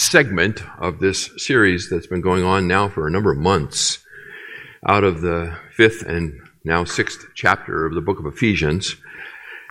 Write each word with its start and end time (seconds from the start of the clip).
segment 0.00 0.62
of 0.78 0.98
this 0.98 1.30
series 1.36 1.90
that's 1.90 2.06
been 2.06 2.22
going 2.22 2.42
on 2.42 2.66
now 2.66 2.88
for 2.88 3.06
a 3.06 3.10
number 3.10 3.30
of 3.30 3.36
months 3.36 4.02
out 4.88 5.04
of 5.04 5.20
the 5.20 5.54
fifth 5.76 6.02
and 6.02 6.32
now 6.64 6.84
sixth 6.84 7.26
chapter 7.34 7.84
of 7.84 7.94
the 7.94 8.00
book 8.00 8.18
of 8.18 8.24
Ephesians. 8.24 8.96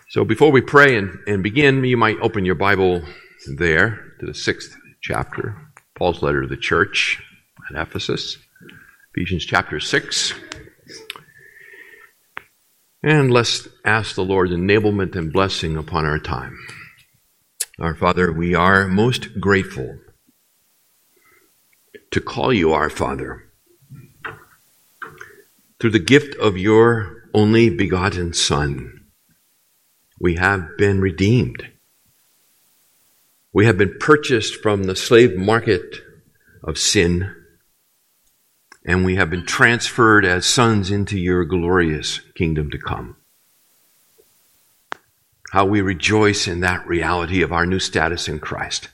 So 0.09 0.23
before 0.23 0.51
we 0.51 0.61
pray 0.61 0.97
and, 0.97 1.17
and 1.25 1.41
begin, 1.41 1.83
you 1.83 1.97
might 1.97 2.19
open 2.21 2.45
your 2.45 2.53
Bible 2.53 3.01
there 3.57 4.13
to 4.19 4.27
the 4.27 4.35
sixth 4.35 4.77
chapter, 5.01 5.55
Paul's 5.95 6.21
letter 6.21 6.43
to 6.43 6.47
the 6.47 6.57
church 6.57 7.19
at 7.67 7.81
Ephesus, 7.81 8.37
Ephesians 9.15 9.45
chapter 9.45 9.79
6. 9.79 10.33
And 13.01 13.31
let's 13.31 13.67
ask 13.83 14.13
the 14.13 14.23
Lord's 14.23 14.53
enablement 14.53 15.15
and 15.15 15.33
blessing 15.33 15.75
upon 15.75 16.05
our 16.05 16.19
time. 16.19 16.55
Our 17.79 17.95
Father, 17.95 18.31
we 18.31 18.53
are 18.53 18.87
most 18.87 19.39
grateful 19.39 19.97
to 22.11 22.21
call 22.21 22.51
you 22.51 22.73
our 22.73 22.89
Father. 22.89 23.43
Through 25.79 25.91
the 25.91 25.99
gift 25.99 26.35
of 26.35 26.57
your 26.57 27.29
only 27.33 27.69
begotten 27.69 28.33
Son, 28.33 29.05
we 30.19 30.35
have 30.35 30.77
been 30.77 30.99
redeemed. 30.99 31.69
We 33.53 33.65
have 33.65 33.77
been 33.77 33.97
purchased 33.99 34.61
from 34.61 34.83
the 34.83 34.95
slave 34.95 35.37
market 35.37 35.95
of 36.63 36.77
sin, 36.77 37.33
and 38.85 39.05
we 39.05 39.15
have 39.15 39.29
been 39.29 39.45
transferred 39.45 40.25
as 40.25 40.45
sons 40.45 40.91
into 40.91 41.17
your 41.17 41.45
glorious 41.45 42.19
kingdom 42.35 42.69
to 42.71 42.77
come. 42.77 43.15
How 45.51 45.65
we 45.65 45.81
rejoice 45.81 46.47
in 46.47 46.59
that 46.59 46.85
reality 46.87 47.41
of 47.41 47.51
our 47.51 47.65
new 47.65 47.79
status 47.79 48.27
in 48.27 48.39
Christ 48.39 48.89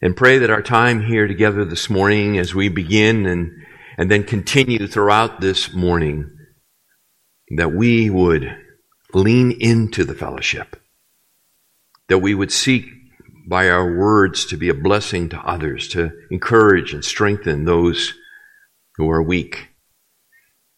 and 0.00 0.16
pray 0.16 0.38
that 0.38 0.50
our 0.50 0.62
time 0.62 1.04
here 1.04 1.26
together 1.26 1.64
this 1.64 1.90
morning 1.90 2.38
as 2.38 2.54
we 2.54 2.68
begin 2.68 3.26
and, 3.26 3.50
and 3.96 4.10
then 4.10 4.22
continue 4.22 4.86
throughout 4.86 5.40
this 5.40 5.74
morning, 5.74 6.30
that 7.56 7.72
we 7.72 8.08
would 8.08 8.56
lean 9.12 9.50
into 9.60 10.04
the 10.04 10.14
fellowship, 10.14 10.76
that 12.08 12.18
we 12.18 12.34
would 12.34 12.52
seek 12.52 12.86
by 13.48 13.68
our 13.68 13.96
words 13.96 14.44
to 14.46 14.56
be 14.56 14.68
a 14.68 14.74
blessing 14.74 15.28
to 15.30 15.38
others, 15.40 15.88
to 15.88 16.12
encourage 16.30 16.92
and 16.92 17.04
strengthen 17.04 17.64
those 17.64 18.14
who 18.96 19.10
are 19.10 19.22
weak, 19.22 19.68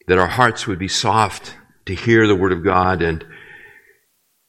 that 0.06 0.18
our 0.18 0.28
hearts 0.28 0.66
would 0.66 0.78
be 0.78 0.88
soft 0.88 1.56
to 1.86 1.94
hear 1.94 2.26
the 2.26 2.36
word 2.36 2.52
of 2.52 2.64
God 2.64 3.02
and 3.02 3.24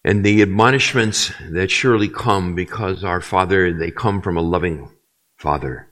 and 0.04 0.24
the 0.24 0.42
admonishments 0.42 1.32
that 1.50 1.70
surely 1.70 2.10
come 2.10 2.56
because 2.56 3.04
our 3.04 3.22
Father, 3.22 3.72
they 3.74 3.92
come 3.92 4.22
from 4.22 4.38
a 4.38 4.42
loving 4.42 4.90
Father 5.38 5.90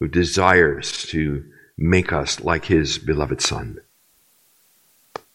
who 0.00 0.08
desires 0.08 1.04
to 1.06 1.44
make 1.76 2.12
us 2.12 2.40
like 2.40 2.66
His 2.66 2.98
beloved 2.98 3.40
Son. 3.40 3.78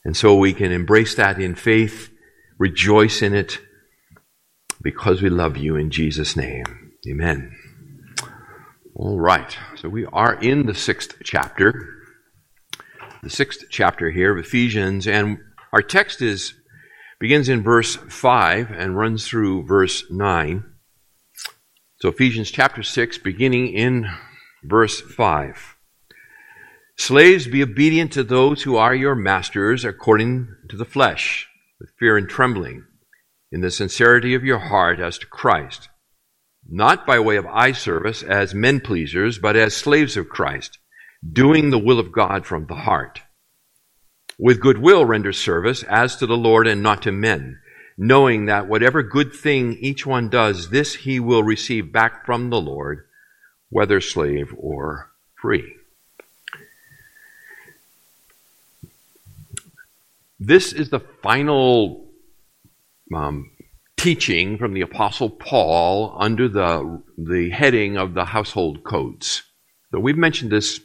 And 0.04 0.16
so 0.16 0.36
we 0.36 0.54
can 0.54 0.72
embrace 0.72 1.16
that 1.16 1.40
in 1.40 1.56
faith, 1.56 2.10
rejoice 2.58 3.22
in 3.22 3.34
it, 3.34 3.60
because 4.82 5.22
we 5.22 5.30
love 5.30 5.58
you 5.58 5.76
in 5.76 5.92
Jesus' 5.92 6.36
name. 6.36 6.94
Amen. 7.10 7.56
All 8.96 9.20
right. 9.20 9.58
So 9.76 9.90
we 9.90 10.06
are 10.06 10.34
in 10.36 10.66
the 10.66 10.74
sixth 10.74 11.18
chapter, 11.24 11.88
the 13.22 13.30
sixth 13.30 13.66
chapter 13.70 14.10
here 14.10 14.32
of 14.32 14.44
Ephesians, 14.44 15.08
and 15.08 15.40
our 15.74 15.82
text 15.82 16.22
is 16.22 16.54
begins 17.20 17.50
in 17.50 17.64
verse 17.64 17.96
5 17.96 18.72
and 18.72 18.98
runs 18.98 19.28
through 19.28 19.66
verse 19.66 20.04
9. 20.10 20.64
So 22.00 22.10
Ephesians 22.10 22.52
chapter 22.52 22.84
6, 22.84 23.18
beginning 23.20 23.74
in 23.74 24.08
verse 24.64 25.02
5. 25.02 25.76
Slaves, 26.96 27.48
be 27.48 27.64
obedient 27.64 28.12
to 28.14 28.24
those 28.24 28.64
who 28.64 28.76
are 28.76 28.94
your 28.94 29.16
masters 29.16 29.84
according 29.84 30.48
to 30.70 30.78
the 30.78 30.86
flesh, 30.86 31.48
with 31.80 31.90
fear 32.00 32.18
and 32.18 32.30
trembling, 32.30 32.86
in 33.52 33.62
the 33.62 33.72
sincerity 33.72 34.36
of 34.36 34.44
your 34.44 34.60
heart 34.60 35.00
as 35.00 35.18
to 35.20 35.28
Christ, 35.28 35.90
not 36.68 37.08
by 37.08 37.20
way 37.20 37.38
of 37.38 37.46
eye 37.48 37.72
service 37.72 38.22
as 38.22 38.54
men 38.54 38.80
pleasers, 38.80 39.40
but 39.40 39.56
as 39.56 39.76
slaves 39.76 40.18
of 40.18 40.30
Christ, 40.30 40.78
doing 41.28 41.70
the 41.70 41.80
will 41.80 42.00
of 42.00 42.12
God 42.12 42.46
from 42.46 42.68
the 42.68 42.76
heart 42.76 43.22
with 44.38 44.60
goodwill 44.60 45.06
render 45.06 45.34
service 45.34 45.84
as 45.84 46.16
to 46.18 46.28
the 46.28 46.38
Lord 46.38 46.68
and 46.68 46.84
not 46.84 47.02
to 47.04 47.12
men, 47.12 47.60
knowing 47.98 48.46
that 48.46 48.68
whatever 48.68 49.02
good 49.02 49.34
thing 49.34 49.78
each 49.80 50.06
one 50.06 50.30
does, 50.30 50.70
this 50.70 50.94
he 50.96 51.20
will 51.20 51.44
receive 51.44 51.92
back 51.92 52.26
from 52.26 52.50
the 52.50 52.62
Lord, 52.62 53.06
whether 53.70 54.00
slave 54.00 54.54
or 54.58 55.12
free. 55.36 55.76
This 60.40 60.72
is 60.72 60.92
the 60.92 61.00
final 61.00 62.06
um, 63.14 63.50
teaching 63.98 64.60
from 64.60 64.74
the 64.74 64.82
Apostle 64.82 65.32
Paul 65.32 66.16
under 66.20 66.48
the, 66.48 67.02
the 67.18 67.50
heading 67.50 67.98
of 67.98 68.14
the 68.14 68.26
household 68.26 68.84
codes. 68.84 69.42
So 69.92 70.00
we've 70.00 70.18
mentioned 70.18 70.52
this 70.52 70.80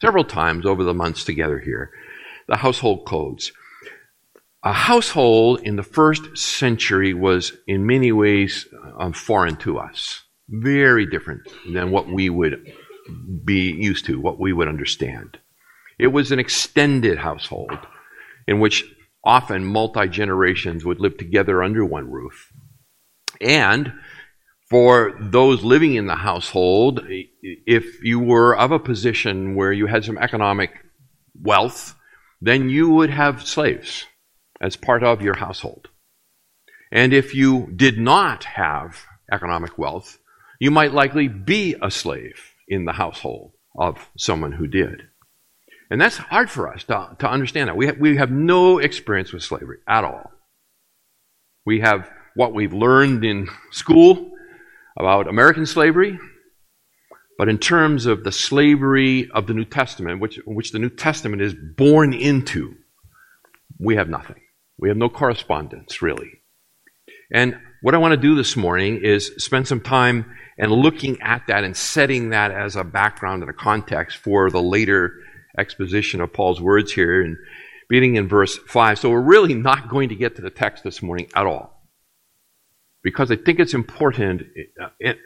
several 0.00 0.22
times 0.22 0.64
over 0.64 0.84
the 0.84 0.94
months 0.94 1.24
together 1.24 1.58
here 1.58 1.90
the 2.48 2.56
household 2.56 3.06
codes. 3.06 3.52
A 4.62 4.72
household 4.72 5.60
in 5.62 5.76
the 5.76 5.82
first 5.82 6.36
century 6.36 7.14
was 7.14 7.52
in 7.66 7.86
many 7.86 8.10
ways 8.12 8.66
um, 8.98 9.12
foreign 9.12 9.56
to 9.56 9.78
us, 9.78 10.24
very 10.48 11.06
different 11.06 11.42
than 11.72 11.90
what 11.90 12.08
we 12.08 12.28
would 12.30 12.72
be 13.44 13.70
used 13.72 14.06
to, 14.06 14.20
what 14.20 14.40
we 14.40 14.52
would 14.52 14.68
understand. 14.68 15.38
It 15.98 16.08
was 16.08 16.32
an 16.32 16.38
extended 16.38 17.18
household 17.18 17.78
in 18.46 18.60
which 18.60 18.84
often 19.24 19.64
multi 19.64 20.08
generations 20.08 20.84
would 20.84 21.00
live 21.00 21.16
together 21.16 21.62
under 21.62 21.84
one 21.84 22.10
roof. 22.10 22.52
And 23.40 23.92
for 24.68 25.16
those 25.20 25.62
living 25.62 25.94
in 25.94 26.06
the 26.06 26.16
household, 26.16 27.04
if 27.42 28.02
you 28.02 28.18
were 28.18 28.56
of 28.56 28.72
a 28.72 28.78
position 28.78 29.54
where 29.54 29.72
you 29.72 29.86
had 29.86 30.04
some 30.04 30.18
economic 30.18 30.72
wealth, 31.40 31.94
then 32.40 32.68
you 32.68 32.90
would 32.90 33.10
have 33.10 33.46
slaves 33.46 34.04
as 34.60 34.76
part 34.76 35.02
of 35.02 35.22
your 35.22 35.36
household. 35.36 35.88
And 36.92 37.12
if 37.12 37.34
you 37.34 37.72
did 37.74 37.98
not 37.98 38.44
have 38.44 39.04
economic 39.30 39.76
wealth, 39.76 40.18
you 40.60 40.70
might 40.70 40.92
likely 40.92 41.28
be 41.28 41.74
a 41.82 41.90
slave 41.90 42.52
in 42.68 42.84
the 42.84 42.92
household 42.92 43.52
of 43.76 44.08
someone 44.16 44.52
who 44.52 44.66
did. 44.66 45.02
And 45.90 46.00
that's 46.00 46.16
hard 46.16 46.50
for 46.50 46.72
us 46.72 46.84
to, 46.84 47.16
to 47.20 47.30
understand 47.30 47.68
that. 47.68 47.76
We 47.76 47.86
have, 47.86 47.98
we 47.98 48.16
have 48.16 48.30
no 48.30 48.78
experience 48.78 49.32
with 49.32 49.42
slavery 49.42 49.78
at 49.86 50.04
all. 50.04 50.32
We 51.64 51.80
have 51.80 52.10
what 52.34 52.54
we've 52.54 52.72
learned 52.72 53.24
in 53.24 53.48
school 53.70 54.32
about 54.98 55.28
American 55.28 55.66
slavery, 55.66 56.18
but 57.38 57.48
in 57.48 57.58
terms 57.58 58.06
of 58.06 58.24
the 58.24 58.32
slavery 58.32 59.30
of 59.30 59.46
the 59.46 59.54
New 59.54 59.64
Testament, 59.64 60.20
which, 60.20 60.40
which 60.46 60.72
the 60.72 60.78
New 60.78 60.90
Testament 60.90 61.42
is 61.42 61.54
born 61.54 62.12
into, 62.14 62.74
we 63.78 63.96
have 63.96 64.08
nothing. 64.08 64.40
We 64.78 64.88
have 64.88 64.96
no 64.96 65.08
correspondence, 65.08 66.00
really. 66.02 66.30
And 67.32 67.58
what 67.82 67.94
I 67.94 67.98
want 67.98 68.12
to 68.12 68.16
do 68.16 68.34
this 68.34 68.56
morning 68.56 69.00
is 69.02 69.32
spend 69.38 69.68
some 69.68 69.80
time 69.80 70.36
and 70.58 70.72
looking 70.72 71.20
at 71.20 71.46
that 71.48 71.64
and 71.64 71.76
setting 71.76 72.30
that 72.30 72.50
as 72.50 72.76
a 72.76 72.84
background 72.84 73.42
and 73.42 73.50
a 73.50 73.54
context 73.54 74.16
for 74.18 74.50
the 74.50 74.62
later 74.62 75.12
exposition 75.58 76.20
of 76.20 76.32
Paul's 76.32 76.60
words 76.60 76.92
here, 76.92 77.22
and 77.22 77.36
beginning 77.88 78.16
in 78.16 78.28
verse 78.28 78.58
5. 78.68 78.98
So 78.98 79.10
we're 79.10 79.20
really 79.20 79.54
not 79.54 79.88
going 79.88 80.08
to 80.10 80.14
get 80.14 80.36
to 80.36 80.42
the 80.42 80.50
text 80.50 80.84
this 80.84 81.02
morning 81.02 81.28
at 81.34 81.46
all. 81.46 81.72
Because 83.02 83.30
I 83.30 83.36
think 83.36 83.60
it's 83.60 83.74
important. 83.74 84.42
It, 84.98 85.18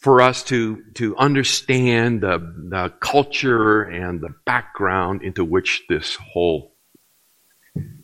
for 0.00 0.22
us 0.22 0.42
to, 0.44 0.82
to 0.94 1.14
understand 1.16 2.22
the, 2.22 2.38
the 2.38 2.92
culture 3.00 3.82
and 3.82 4.20
the 4.20 4.34
background 4.46 5.22
into 5.22 5.44
which 5.44 5.82
this 5.88 6.16
whole 6.16 6.74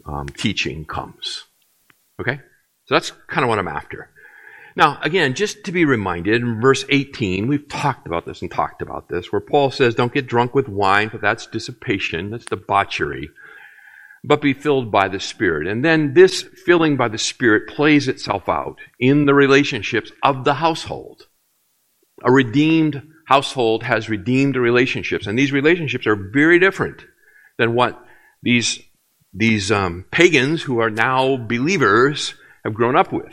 um, 0.05 0.29
teaching 0.29 0.85
comes. 0.85 1.45
Okay? 2.21 2.39
So 2.85 2.95
that's 2.95 3.13
kind 3.29 3.45
of 3.45 3.49
what 3.49 3.59
I'm 3.59 3.69
after. 3.69 4.11
Now, 4.77 4.99
again, 5.01 5.33
just 5.33 5.65
to 5.65 5.73
be 5.73 5.87
reminded, 5.87 6.43
in 6.43 6.61
verse 6.61 6.85
18, 6.91 7.49
we've 7.49 7.67
talked 7.67 8.07
about 8.07 8.27
this 8.27 8.43
and 8.43 8.51
talked 8.51 8.83
about 8.83 9.09
this, 9.09 9.33
where 9.33 9.41
Paul 9.41 9.71
says, 9.71 9.95
Don't 9.95 10.13
get 10.13 10.27
drunk 10.27 10.55
with 10.55 10.69
wine, 10.69 11.09
for 11.09 11.17
that's 11.17 11.47
dissipation, 11.47 12.29
that's 12.29 12.45
debauchery, 12.45 13.31
but 14.23 14.43
be 14.43 14.53
filled 14.53 14.93
by 14.93 15.09
the 15.09 15.19
Spirit. 15.19 15.67
And 15.67 15.83
then 15.83 16.13
this 16.13 16.43
filling 16.43 16.99
by 16.99 17.09
the 17.09 17.17
Spirit 17.17 17.75
plays 17.75 18.07
itself 18.07 18.51
out 18.51 18.77
in 19.01 19.25
the 19.25 19.33
relationships 19.33 20.13
of 20.23 20.45
the 20.45 20.55
household. 20.55 21.27
A 22.27 22.33
redeemed 22.33 23.03
household 23.27 23.85
has 23.85 24.09
redeemed 24.09 24.57
relationships, 24.57 25.27
and 25.27 25.39
these 25.39 25.53
relationships 25.53 26.07
are 26.07 26.17
very 26.17 26.59
different 26.59 27.05
than 27.57 27.75
what 27.75 28.05
these, 28.43 28.81
these 29.33 29.71
um, 29.71 30.05
pagans 30.11 30.63
who 30.63 30.81
are 30.81 30.91
now 30.91 31.37
believers 31.37 32.35
have 32.65 32.75
grown 32.75 32.97
up 32.97 33.13
with. 33.13 33.33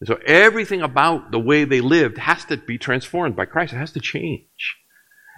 And 0.00 0.06
so 0.06 0.18
everything 0.26 0.80
about 0.80 1.32
the 1.32 1.40
way 1.40 1.64
they 1.64 1.80
lived 1.80 2.18
has 2.18 2.44
to 2.46 2.56
be 2.56 2.78
transformed 2.78 3.34
by 3.34 3.46
Christ. 3.46 3.72
It 3.72 3.78
has 3.78 3.92
to 3.92 4.00
change. 4.00 4.76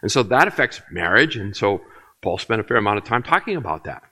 And 0.03 0.13
so 0.13 0.23
that 0.25 0.47
affects 0.47 0.83
marriage, 0.91 1.37
and 1.37 1.57
so 1.57 1.81
Paul 2.23 2.37
spent 2.39 2.61
a 2.61 2.65
fair 2.65 2.77
amount 2.77 2.99
of 2.99 3.05
time 3.05 3.23
talking 3.23 3.57
about 3.57 3.85
that. 3.85 4.03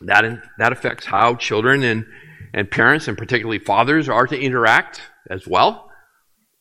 That, 0.00 0.24
in, 0.24 0.42
that 0.58 0.72
affects 0.72 1.04
how 1.04 1.34
children 1.34 1.82
and, 1.82 2.06
and 2.54 2.70
parents, 2.70 3.08
and 3.08 3.18
particularly 3.18 3.58
fathers, 3.58 4.08
are 4.08 4.26
to 4.26 4.40
interact 4.40 5.02
as 5.28 5.46
well. 5.46 5.89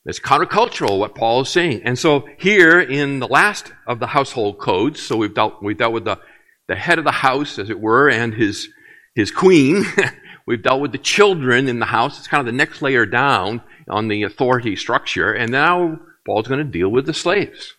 It's 0.05 0.19
countercultural 0.19 0.97
what 0.97 1.15
Paul 1.15 1.41
is 1.41 1.49
saying. 1.49 1.81
And 1.83 1.99
so 1.99 2.27
here 2.37 2.79
in 2.79 3.19
the 3.19 3.27
last 3.27 3.73
of 3.85 3.99
the 3.99 4.07
household 4.07 4.57
codes, 4.57 5.01
so 5.01 5.17
we've 5.17 5.33
dealt, 5.33 5.61
we've 5.61 5.77
dealt 5.77 5.93
with 5.93 6.05
the, 6.05 6.19
the 6.67 6.75
head 6.75 6.99
of 6.99 7.05
the 7.05 7.11
house, 7.11 7.59
as 7.59 7.69
it 7.69 7.79
were, 7.79 8.09
and 8.09 8.33
his, 8.33 8.69
his 9.13 9.29
queen. 9.29 9.83
we've 10.47 10.63
dealt 10.63 10.81
with 10.81 10.93
the 10.93 10.97
children 10.97 11.67
in 11.67 11.79
the 11.79 11.85
house. 11.85 12.17
It's 12.17 12.27
kind 12.27 12.39
of 12.39 12.45
the 12.45 12.57
next 12.57 12.81
layer 12.81 13.05
down 13.05 13.61
on 13.89 14.07
the 14.07 14.23
authority 14.23 14.75
structure. 14.75 15.33
And 15.33 15.51
now 15.51 15.99
Paul's 16.25 16.47
going 16.47 16.65
to 16.65 16.71
deal 16.71 16.89
with 16.89 17.05
the 17.05 17.13
slaves, 17.13 17.75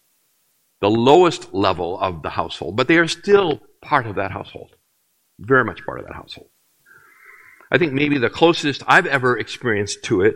the 0.81 0.91
lowest 0.91 1.55
level 1.55 1.99
of 1.99 2.23
the 2.23 2.31
household. 2.31 2.77
But 2.77 2.87
they 2.87 2.99
are 2.99 3.09
still 3.09 3.61
part 3.81 4.07
of 4.07 4.17
that 4.17 4.31
household, 4.31 4.77
very 5.39 5.65
much 5.65 5.85
part 5.87 6.01
of 6.01 6.07
that 6.07 6.15
household. 6.15 6.51
I 7.73 7.79
think 7.79 7.93
maybe 7.93 8.19
the 8.19 8.29
closest 8.29 8.83
I've 8.87 9.07
ever 9.07 9.39
experienced 9.39 10.03
to 10.05 10.23
it 10.23 10.35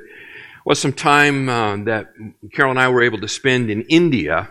was 0.65 0.79
some 0.79 0.93
time 0.93 1.49
uh, 1.49 1.77
that 1.85 2.13
Carol 2.53 2.71
and 2.71 2.81
I 2.81 2.89
were 2.89 3.03
able 3.03 3.21
to 3.21 3.29
spend 3.29 3.71
in 3.71 3.83
India 3.83 4.49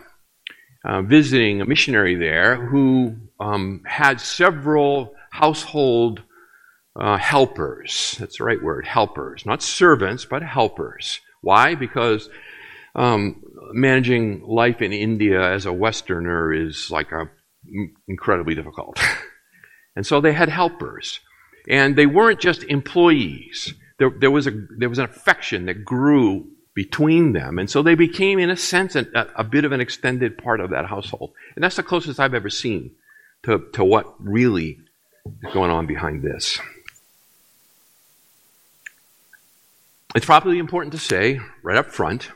uh, 0.86 1.02
visiting 1.02 1.62
a 1.62 1.66
missionary 1.66 2.16
there 2.16 2.56
who 2.56 3.16
um, 3.40 3.82
had 3.86 4.22
several 4.22 5.16
household 5.32 6.22
uh, 6.96 7.18
helpers. 7.18 8.16
That's 8.20 8.38
the 8.38 8.44
right 8.44 8.62
word, 8.62 8.86
helpers. 8.86 9.46
Not 9.46 9.64
servants, 9.64 10.26
but 10.26 10.44
helpers. 10.44 11.20
Why? 11.42 11.76
Because 11.76 12.30
um, 12.96 13.42
managing 13.72 14.44
life 14.46 14.82
in 14.82 14.94
India 14.94 15.42
as 15.42 15.66
a 15.66 15.74
Westerner 15.74 16.54
is 16.54 16.92
like 16.92 17.12
a, 17.12 17.30
incredibly 18.08 18.54
difficult. 18.54 19.00
and 19.96 20.06
so 20.06 20.22
they 20.22 20.34
had 20.34 20.50
helpers. 20.50 21.20
And 21.68 21.96
they 21.96 22.06
weren't 22.06 22.40
just 22.40 22.64
employees 22.64 23.74
there, 23.98 24.10
there, 24.10 24.32
was, 24.32 24.48
a, 24.48 24.52
there 24.52 24.90
was 24.90 25.00
an 25.00 25.06
affection 25.06 25.66
that 25.66 25.86
grew 25.86 26.48
between 26.74 27.34
them. 27.34 27.60
And 27.60 27.70
so 27.70 27.84
they 27.84 27.96
became, 27.96 28.40
in 28.40 28.50
a 28.50 28.58
sense, 28.58 28.96
a, 28.96 29.06
a 29.36 29.44
bit 29.44 29.66
of 29.66 29.72
an 29.72 29.82
extended 29.82 30.38
part 30.38 30.60
of 30.60 30.72
that 30.72 30.86
household. 30.86 31.34
And 31.56 31.64
that's 31.64 31.76
the 31.76 31.84
closest 31.84 32.20
I've 32.20 32.34
ever 32.34 32.50
seen 32.50 32.92
to, 33.44 33.66
to 33.74 33.84
what 33.84 34.16
really 34.20 34.80
is 35.44 35.54
going 35.54 35.72
on 35.72 35.86
behind 35.86 36.24
this. 36.24 36.60
It's 40.16 40.26
probably 40.26 40.60
important 40.60 40.94
to 40.94 41.00
say 41.00 41.40
right 41.64 41.78
up 41.78 41.88
front 41.88 42.30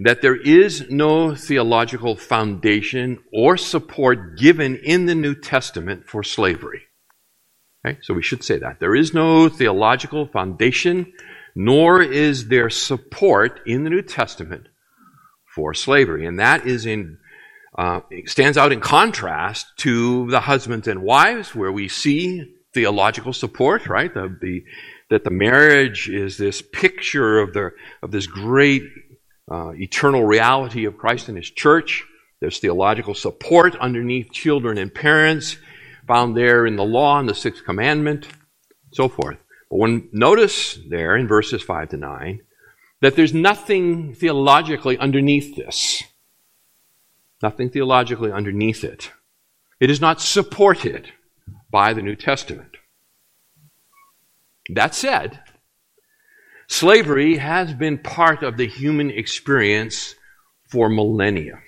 that 0.00 0.22
there 0.22 0.36
is 0.36 0.88
no 0.90 1.34
theological 1.34 2.16
foundation 2.16 3.18
or 3.32 3.56
support 3.56 4.38
given 4.38 4.76
in 4.76 5.06
the 5.06 5.14
New 5.14 5.34
Testament 5.34 6.06
for 6.06 6.22
slavery. 6.22 6.87
Okay? 7.84 7.98
So 8.02 8.14
we 8.14 8.22
should 8.22 8.44
say 8.44 8.58
that. 8.58 8.80
There 8.80 8.94
is 8.94 9.14
no 9.14 9.48
theological 9.48 10.26
foundation, 10.26 11.12
nor 11.54 12.02
is 12.02 12.48
there 12.48 12.70
support 12.70 13.60
in 13.66 13.84
the 13.84 13.90
New 13.90 14.02
Testament 14.02 14.68
for 15.54 15.74
slavery. 15.74 16.26
And 16.26 16.38
that 16.38 16.66
is 16.66 16.86
in 16.86 17.18
uh, 17.76 18.00
stands 18.26 18.58
out 18.58 18.72
in 18.72 18.80
contrast 18.80 19.66
to 19.76 20.28
the 20.30 20.40
husbands 20.40 20.88
and 20.88 21.00
wives, 21.00 21.54
where 21.54 21.70
we 21.70 21.86
see 21.86 22.52
theological 22.74 23.32
support, 23.32 23.86
right? 23.86 24.12
The, 24.12 24.36
the, 24.40 24.64
that 25.10 25.22
the 25.22 25.30
marriage 25.30 26.08
is 26.08 26.36
this 26.36 26.60
picture 26.60 27.38
of, 27.38 27.52
the, 27.54 27.70
of 28.02 28.10
this 28.10 28.26
great 28.26 28.82
uh, 29.50 29.70
eternal 29.74 30.24
reality 30.24 30.86
of 30.86 30.98
Christ 30.98 31.28
and 31.28 31.36
His 31.36 31.50
church. 31.50 32.04
There's 32.40 32.58
theological 32.58 33.14
support 33.14 33.76
underneath 33.76 34.32
children 34.32 34.76
and 34.76 34.92
parents 34.92 35.56
found 36.08 36.36
there 36.36 36.66
in 36.66 36.74
the 36.74 36.84
law 36.84 37.20
and 37.20 37.28
the 37.28 37.34
sixth 37.34 37.64
commandment, 37.64 38.26
so 38.92 39.08
forth. 39.08 39.38
But 39.70 39.76
when 39.76 40.08
notice 40.12 40.78
there 40.88 41.14
in 41.16 41.28
verses 41.28 41.62
5 41.62 41.90
to 41.90 41.96
9 41.96 42.40
that 43.00 43.14
there's 43.14 43.34
nothing 43.34 44.14
theologically 44.14 44.98
underneath 44.98 45.54
this. 45.54 46.02
Nothing 47.42 47.70
theologically 47.70 48.32
underneath 48.32 48.82
it. 48.82 49.12
It 49.78 49.90
is 49.90 50.00
not 50.00 50.20
supported 50.20 51.12
by 51.70 51.92
the 51.92 52.02
New 52.02 52.16
Testament. 52.16 52.76
That 54.70 54.94
said, 54.94 55.40
slavery 56.66 57.36
has 57.36 57.72
been 57.74 57.98
part 57.98 58.42
of 58.42 58.56
the 58.56 58.66
human 58.66 59.10
experience 59.10 60.16
for 60.68 60.88
millennia. 60.88 61.60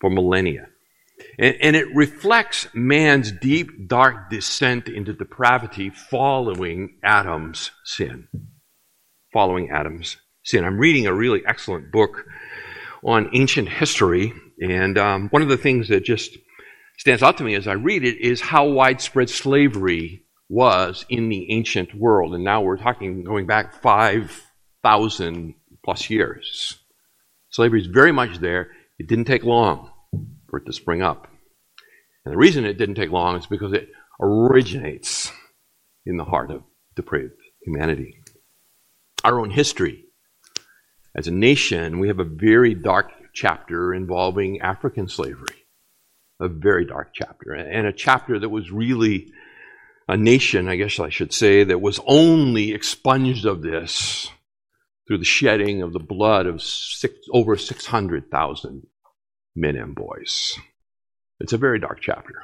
For 0.00 0.08
millennia. 0.08 0.69
And, 1.38 1.56
and 1.60 1.76
it 1.76 1.94
reflects 1.94 2.68
man's 2.74 3.32
deep, 3.32 3.88
dark 3.88 4.30
descent 4.30 4.88
into 4.88 5.12
depravity 5.12 5.90
following 5.90 6.98
Adam's 7.02 7.70
sin. 7.84 8.28
Following 9.32 9.70
Adam's 9.70 10.16
sin. 10.44 10.64
I'm 10.64 10.78
reading 10.78 11.06
a 11.06 11.14
really 11.14 11.42
excellent 11.46 11.92
book 11.92 12.24
on 13.02 13.30
ancient 13.32 13.68
history, 13.68 14.32
and 14.60 14.98
um, 14.98 15.28
one 15.30 15.42
of 15.42 15.48
the 15.48 15.56
things 15.56 15.88
that 15.88 16.04
just 16.04 16.36
stands 16.98 17.22
out 17.22 17.38
to 17.38 17.44
me 17.44 17.54
as 17.54 17.66
I 17.66 17.72
read 17.72 18.04
it 18.04 18.18
is 18.18 18.40
how 18.40 18.68
widespread 18.68 19.30
slavery 19.30 20.24
was 20.50 21.06
in 21.08 21.28
the 21.28 21.50
ancient 21.50 21.94
world. 21.94 22.34
And 22.34 22.44
now 22.44 22.60
we're 22.60 22.76
talking 22.76 23.24
going 23.24 23.46
back 23.46 23.72
5,000 23.80 25.54
plus 25.84 26.10
years. 26.10 26.78
Slavery 27.50 27.80
is 27.80 27.86
very 27.86 28.12
much 28.12 28.38
there. 28.38 28.72
It 28.98 29.06
didn't 29.06 29.24
take 29.24 29.44
long 29.44 29.89
for 30.50 30.58
it 30.58 30.66
to 30.66 30.72
spring 30.72 31.00
up. 31.00 31.28
And 32.24 32.34
the 32.34 32.38
reason 32.38 32.64
it 32.64 32.76
didn't 32.76 32.96
take 32.96 33.10
long 33.10 33.36
is 33.36 33.46
because 33.46 33.72
it 33.72 33.88
originates 34.20 35.32
in 36.04 36.16
the 36.16 36.24
heart 36.24 36.50
of 36.50 36.62
depraved 36.94 37.40
humanity. 37.62 38.20
Our 39.24 39.40
own 39.40 39.50
history. 39.50 40.04
As 41.14 41.26
a 41.26 41.32
nation, 41.32 41.98
we 41.98 42.08
have 42.08 42.20
a 42.20 42.24
very 42.24 42.74
dark 42.74 43.10
chapter 43.32 43.94
involving 43.94 44.60
African 44.60 45.08
slavery. 45.08 45.66
A 46.40 46.48
very 46.48 46.84
dark 46.84 47.10
chapter. 47.14 47.52
And 47.52 47.86
a 47.86 47.92
chapter 47.92 48.38
that 48.38 48.48
was 48.48 48.70
really 48.70 49.32
a 50.08 50.16
nation, 50.16 50.68
I 50.68 50.76
guess 50.76 50.98
I 50.98 51.10
should 51.10 51.32
say, 51.32 51.64
that 51.64 51.80
was 51.80 52.00
only 52.06 52.72
expunged 52.72 53.46
of 53.46 53.62
this 53.62 54.28
through 55.06 55.18
the 55.18 55.24
shedding 55.24 55.82
of 55.82 55.92
the 55.92 56.00
blood 56.00 56.46
of 56.46 56.62
six, 56.62 57.14
over 57.32 57.56
600,000 57.56 58.86
men 59.54 59.76
and 59.76 59.94
boys. 59.94 60.58
It's 61.40 61.52
a 61.52 61.58
very 61.58 61.78
dark 61.78 61.98
chapter. 62.00 62.42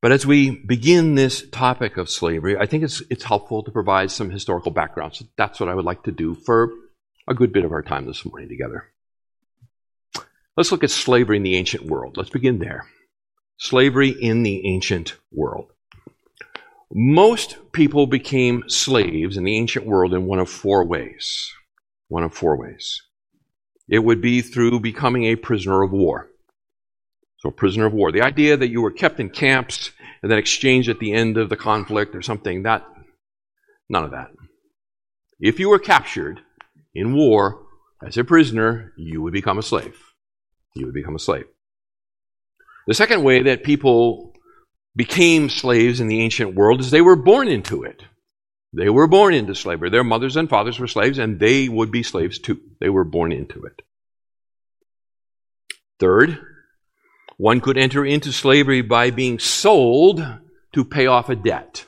But 0.00 0.10
as 0.10 0.26
we 0.26 0.50
begin 0.50 1.14
this 1.14 1.48
topic 1.50 1.96
of 1.96 2.10
slavery, 2.10 2.56
I 2.58 2.66
think 2.66 2.82
it's, 2.82 3.02
it's 3.08 3.22
helpful 3.22 3.62
to 3.62 3.70
provide 3.70 4.10
some 4.10 4.30
historical 4.30 4.72
background. 4.72 5.14
So 5.14 5.26
that's 5.36 5.60
what 5.60 5.68
I 5.68 5.74
would 5.74 5.84
like 5.84 6.02
to 6.04 6.12
do 6.12 6.34
for 6.34 6.72
a 7.28 7.34
good 7.34 7.52
bit 7.52 7.64
of 7.64 7.70
our 7.70 7.82
time 7.82 8.06
this 8.06 8.24
morning 8.24 8.48
together. 8.48 8.88
Let's 10.56 10.72
look 10.72 10.82
at 10.82 10.90
slavery 10.90 11.36
in 11.36 11.44
the 11.44 11.56
ancient 11.56 11.86
world. 11.86 12.16
Let's 12.16 12.30
begin 12.30 12.58
there. 12.58 12.86
Slavery 13.58 14.10
in 14.10 14.42
the 14.42 14.66
ancient 14.66 15.16
world. 15.30 15.72
Most 16.92 17.56
people 17.72 18.06
became 18.06 18.64
slaves 18.66 19.36
in 19.36 19.44
the 19.44 19.56
ancient 19.56 19.86
world 19.86 20.12
in 20.12 20.26
one 20.26 20.40
of 20.40 20.50
four 20.50 20.84
ways. 20.84 21.50
One 22.08 22.24
of 22.24 22.34
four 22.34 22.56
ways. 22.56 23.02
It 23.92 24.02
would 24.02 24.22
be 24.22 24.40
through 24.40 24.80
becoming 24.80 25.24
a 25.24 25.36
prisoner 25.36 25.82
of 25.82 25.92
war. 25.92 26.30
So, 27.40 27.50
prisoner 27.50 27.84
of 27.84 27.92
war. 27.92 28.10
The 28.10 28.22
idea 28.22 28.56
that 28.56 28.70
you 28.70 28.80
were 28.80 28.90
kept 28.90 29.20
in 29.20 29.28
camps 29.28 29.90
and 30.22 30.32
then 30.32 30.38
exchanged 30.38 30.88
at 30.88 30.98
the 30.98 31.12
end 31.12 31.36
of 31.36 31.50
the 31.50 31.58
conflict 31.58 32.14
or 32.14 32.22
something, 32.22 32.62
that, 32.62 32.86
none 33.90 34.04
of 34.04 34.12
that. 34.12 34.30
If 35.38 35.60
you 35.60 35.68
were 35.68 35.78
captured 35.78 36.40
in 36.94 37.14
war 37.14 37.66
as 38.02 38.16
a 38.16 38.24
prisoner, 38.24 38.94
you 38.96 39.20
would 39.20 39.34
become 39.34 39.58
a 39.58 39.62
slave. 39.62 40.00
You 40.74 40.86
would 40.86 40.94
become 40.94 41.16
a 41.16 41.18
slave. 41.18 41.44
The 42.86 42.94
second 42.94 43.22
way 43.22 43.42
that 43.42 43.62
people 43.62 44.32
became 44.96 45.50
slaves 45.50 46.00
in 46.00 46.08
the 46.08 46.22
ancient 46.22 46.54
world 46.54 46.80
is 46.80 46.90
they 46.90 47.02
were 47.02 47.16
born 47.16 47.46
into 47.46 47.82
it. 47.82 48.04
They 48.72 48.88
were 48.88 49.06
born 49.06 49.34
into 49.34 49.54
slavery. 49.54 49.90
Their 49.90 50.04
mothers 50.04 50.36
and 50.36 50.48
fathers 50.48 50.78
were 50.78 50.86
slaves, 50.86 51.18
and 51.18 51.38
they 51.38 51.68
would 51.68 51.90
be 51.90 52.02
slaves 52.02 52.38
too. 52.38 52.60
They 52.80 52.88
were 52.88 53.04
born 53.04 53.32
into 53.32 53.64
it. 53.64 53.82
Third, 55.98 56.38
one 57.36 57.60
could 57.60 57.76
enter 57.76 58.04
into 58.04 58.32
slavery 58.32 58.80
by 58.82 59.10
being 59.10 59.38
sold 59.38 60.24
to 60.72 60.84
pay 60.84 61.06
off 61.06 61.28
a 61.28 61.36
debt. 61.36 61.86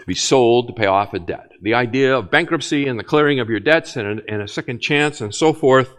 To 0.00 0.06
be 0.06 0.14
sold 0.14 0.68
to 0.68 0.74
pay 0.74 0.86
off 0.86 1.14
a 1.14 1.18
debt. 1.18 1.52
The 1.62 1.74
idea 1.74 2.16
of 2.16 2.30
bankruptcy 2.30 2.86
and 2.86 2.98
the 2.98 3.04
clearing 3.04 3.40
of 3.40 3.48
your 3.48 3.60
debts 3.60 3.96
and 3.96 4.20
a, 4.20 4.22
and 4.32 4.42
a 4.42 4.48
second 4.48 4.80
chance 4.80 5.20
and 5.20 5.34
so 5.34 5.52
forth 5.52 5.94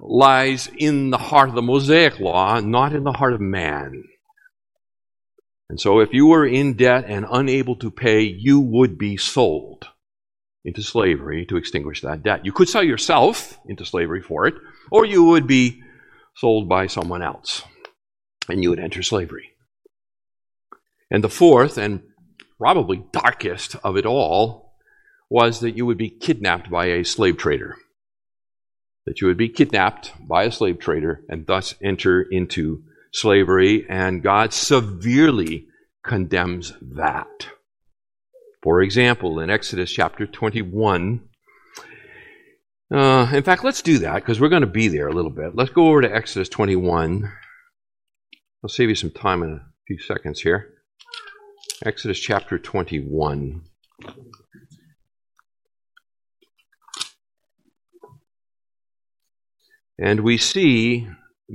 lies 0.00 0.68
in 0.76 1.10
the 1.10 1.18
heart 1.18 1.48
of 1.48 1.54
the 1.54 1.62
Mosaic 1.62 2.18
law, 2.18 2.58
not 2.60 2.94
in 2.94 3.04
the 3.04 3.12
heart 3.12 3.34
of 3.34 3.40
man. 3.40 4.04
And 5.68 5.80
so 5.80 6.00
if 6.00 6.12
you 6.12 6.26
were 6.26 6.46
in 6.46 6.74
debt 6.74 7.04
and 7.06 7.26
unable 7.30 7.76
to 7.76 7.90
pay, 7.90 8.22
you 8.22 8.58
would 8.58 8.96
be 8.96 9.16
sold 9.16 9.88
into 10.64 10.82
slavery 10.82 11.46
to 11.46 11.56
extinguish 11.56 12.00
that 12.00 12.22
debt. 12.22 12.44
You 12.44 12.52
could 12.52 12.68
sell 12.68 12.82
yourself 12.82 13.58
into 13.66 13.84
slavery 13.84 14.22
for 14.22 14.46
it, 14.46 14.54
or 14.90 15.04
you 15.04 15.24
would 15.24 15.46
be 15.46 15.82
sold 16.34 16.68
by 16.68 16.86
someone 16.86 17.22
else, 17.22 17.62
and 18.48 18.62
you 18.62 18.70
would 18.70 18.78
enter 18.78 19.02
slavery. 19.02 19.50
And 21.10 21.22
the 21.22 21.28
fourth, 21.28 21.78
and 21.78 22.02
probably 22.58 23.04
darkest 23.12 23.76
of 23.84 23.96
it 23.96 24.06
all, 24.06 24.74
was 25.30 25.60
that 25.60 25.76
you 25.76 25.84
would 25.86 25.98
be 25.98 26.10
kidnapped 26.10 26.70
by 26.70 26.86
a 26.86 27.04
slave 27.04 27.36
trader. 27.36 27.76
That 29.06 29.20
you 29.20 29.26
would 29.26 29.36
be 29.36 29.48
kidnapped 29.48 30.12
by 30.20 30.44
a 30.44 30.52
slave 30.52 30.78
trader 30.78 31.24
and 31.28 31.46
thus 31.46 31.74
enter 31.82 32.22
into 32.22 32.84
slavery, 33.12 33.86
and 33.88 34.22
God 34.22 34.52
severely 34.52 35.66
condemns 36.04 36.72
that. 36.80 37.48
For 38.62 38.82
example, 38.82 39.40
in 39.40 39.50
Exodus 39.50 39.90
chapter 39.90 40.26
21, 40.26 41.28
uh, 42.92 43.30
in 43.32 43.42
fact, 43.42 43.64
let's 43.64 43.82
do 43.82 43.98
that 43.98 44.14
because 44.16 44.40
we're 44.40 44.48
going 44.48 44.62
to 44.62 44.66
be 44.66 44.88
there 44.88 45.08
a 45.08 45.12
little 45.12 45.30
bit. 45.30 45.54
Let's 45.54 45.70
go 45.70 45.88
over 45.88 46.02
to 46.02 46.14
Exodus 46.14 46.48
21. 46.48 47.30
I'll 48.62 48.68
save 48.68 48.88
you 48.88 48.94
some 48.94 49.10
time 49.10 49.42
in 49.42 49.52
a 49.52 49.60
few 49.86 49.98
seconds 49.98 50.40
here. 50.40 50.74
Exodus 51.84 52.18
chapter 52.18 52.58
21. 52.58 53.62
And 60.00 60.20
we 60.20 60.38
see 60.38 61.08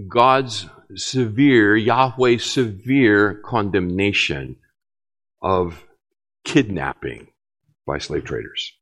God's 0.07 0.67
severe, 0.95 1.75
Yahweh's 1.75 2.43
severe 2.43 3.35
condemnation 3.45 4.57
of 5.41 5.83
kidnapping 6.43 7.27
by 7.85 7.97
slave 7.97 8.25
traders. 8.25 8.73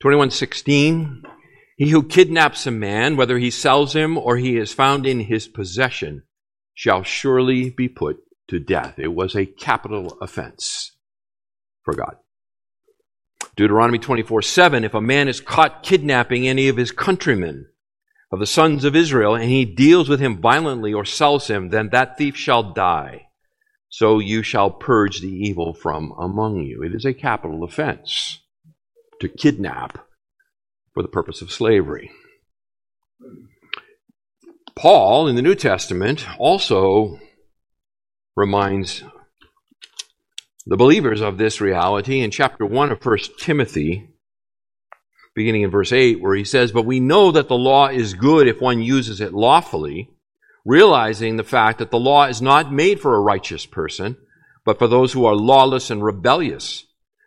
2116 0.00 1.22
He 1.76 1.88
who 1.90 2.02
kidnaps 2.02 2.66
a 2.66 2.70
man, 2.70 3.16
whether 3.16 3.38
he 3.38 3.50
sells 3.50 3.94
him 3.94 4.18
or 4.18 4.36
he 4.36 4.56
is 4.56 4.72
found 4.72 5.06
in 5.06 5.20
his 5.20 5.48
possession, 5.48 6.22
shall 6.74 7.02
surely 7.02 7.70
be 7.70 7.88
put 7.88 8.18
to 8.48 8.58
death. 8.58 8.98
It 8.98 9.14
was 9.14 9.34
a 9.34 9.46
capital 9.46 10.16
offense 10.20 10.92
for 11.82 11.94
God. 11.94 12.16
Deuteronomy 13.56 13.98
24 13.98 14.42
7 14.42 14.84
If 14.84 14.94
a 14.94 15.00
man 15.00 15.28
is 15.28 15.40
caught 15.40 15.82
kidnapping 15.82 16.46
any 16.46 16.68
of 16.68 16.76
his 16.76 16.90
countrymen, 16.90 17.66
of 18.32 18.40
the 18.40 18.46
sons 18.46 18.84
of 18.84 18.96
Israel, 18.96 19.34
and 19.34 19.44
he 19.44 19.66
deals 19.66 20.08
with 20.08 20.18
him 20.18 20.40
violently 20.40 20.94
or 20.94 21.04
sells 21.04 21.48
him, 21.48 21.68
then 21.68 21.90
that 21.90 22.16
thief 22.16 22.34
shall 22.34 22.72
die. 22.72 23.26
So 23.90 24.18
you 24.18 24.42
shall 24.42 24.70
purge 24.70 25.20
the 25.20 25.28
evil 25.28 25.74
from 25.74 26.14
among 26.18 26.56
you. 26.62 26.82
It 26.82 26.94
is 26.94 27.04
a 27.04 27.12
capital 27.12 27.62
offense 27.62 28.40
to 29.20 29.28
kidnap 29.28 30.06
for 30.94 31.02
the 31.02 31.10
purpose 31.10 31.42
of 31.42 31.52
slavery. 31.52 32.10
Paul 34.74 35.28
in 35.28 35.36
the 35.36 35.42
New 35.42 35.54
Testament 35.54 36.26
also 36.38 37.20
reminds 38.34 39.04
the 40.64 40.78
believers 40.78 41.20
of 41.20 41.36
this 41.36 41.60
reality 41.60 42.20
in 42.20 42.30
chapter 42.30 42.64
1 42.64 42.92
of 42.92 43.04
1 43.04 43.18
Timothy 43.38 44.08
beginning 45.34 45.62
in 45.62 45.70
verse 45.70 45.92
8, 45.92 46.20
where 46.20 46.34
he 46.34 46.44
says, 46.44 46.72
But 46.72 46.86
we 46.86 47.00
know 47.00 47.32
that 47.32 47.48
the 47.48 47.56
law 47.56 47.88
is 47.88 48.14
good 48.14 48.46
if 48.46 48.60
one 48.60 48.82
uses 48.82 49.20
it 49.20 49.32
lawfully, 49.32 50.10
realizing 50.64 51.36
the 51.36 51.44
fact 51.44 51.78
that 51.78 51.90
the 51.90 51.98
law 51.98 52.26
is 52.26 52.42
not 52.42 52.72
made 52.72 53.00
for 53.00 53.14
a 53.14 53.20
righteous 53.20 53.66
person, 53.66 54.16
but 54.64 54.78
for 54.78 54.86
those 54.86 55.12
who 55.12 55.24
are 55.24 55.34
lawless 55.34 55.90
and 55.90 56.04
rebellious, 56.04 56.84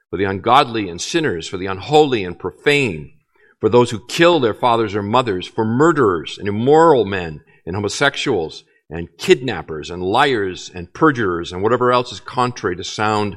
for 0.10 0.18
the 0.18 0.24
ungodly 0.24 0.88
and 0.90 1.02
sinners, 1.02 1.48
for 1.48 1.58
the 1.58 1.66
unholy 1.66 2.24
and 2.24 2.40
profane, 2.40 3.14
for 3.60 3.70
those 3.70 3.92
who 3.92 4.06
kill 4.08 4.40
their 4.40 4.54
fathers 4.54 4.96
or 4.96 5.04
mothers, 5.04 5.48
for 5.48 5.66
murderers 5.66 6.38
and 6.38 6.48
immoral 6.48 7.06
men 7.06 7.42
and 7.66 7.76
homosexuals 7.76 8.64
and 8.90 9.18
kidnappers 9.18 9.90
and 9.90 10.04
liars 10.04 10.70
and 10.74 10.94
perjurers 10.94 11.52
and 11.52 11.64
whatever 11.64 11.92
else 11.92 12.12
is 12.12 12.20
contrary 12.20 12.76
to 12.76 12.84
sound 12.84 13.36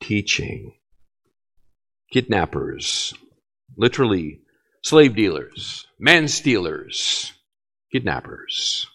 teaching. 0.00 0.74
Kidnappers, 2.12 3.12
literally 3.76 4.40
slave 4.82 5.14
dealers, 5.16 5.86
man 5.98 6.28
stealers, 6.28 7.32
kidnappers. 7.92 8.86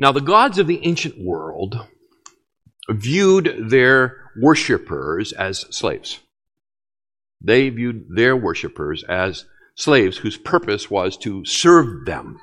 Now, 0.00 0.12
the 0.12 0.22
gods 0.22 0.56
of 0.56 0.66
the 0.66 0.80
ancient 0.86 1.22
world 1.22 1.86
viewed 2.88 3.68
their 3.68 4.30
worshippers 4.40 5.32
as 5.32 5.66
slaves. 5.70 6.20
They 7.42 7.68
viewed 7.68 8.06
their 8.08 8.34
worshippers 8.34 9.04
as 9.04 9.44
slaves 9.74 10.16
whose 10.16 10.38
purpose 10.38 10.90
was 10.90 11.18
to 11.18 11.44
serve 11.44 12.06
them 12.06 12.38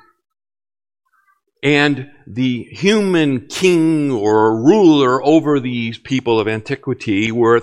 and 1.62 2.10
the 2.26 2.64
human 2.64 3.46
king 3.46 4.10
or 4.10 4.62
ruler 4.62 5.24
over 5.24 5.58
these 5.58 5.98
people 5.98 6.38
of 6.38 6.46
antiquity 6.46 7.32
were, 7.32 7.62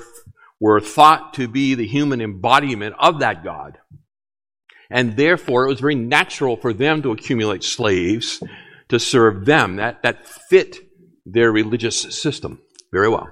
were 0.60 0.82
thought 0.82 1.34
to 1.36 1.48
be 1.48 1.76
the 1.76 1.88
human 1.88 2.22
embodiment 2.22 2.96
of 3.00 3.20
that 3.20 3.44
God. 3.44 3.78
And 4.90 5.16
therefore, 5.16 5.66
it 5.66 5.70
was 5.70 5.80
very 5.80 5.96
natural 5.96 6.58
for 6.58 6.74
them 6.74 7.02
to 7.04 7.12
accumulate 7.12 7.64
slaves 7.64 8.44
to 8.90 9.00
serve 9.00 9.46
them. 9.46 9.78
That, 9.78 10.04
that 10.04 10.28
fit 10.28 10.78
their 11.26 11.52
religious 11.52 12.00
system 12.22 12.62
very 12.92 13.10
well. 13.10 13.30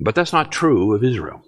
But 0.00 0.14
that's 0.14 0.32
not 0.32 0.50
true 0.50 0.94
of 0.94 1.04
Israel. 1.04 1.42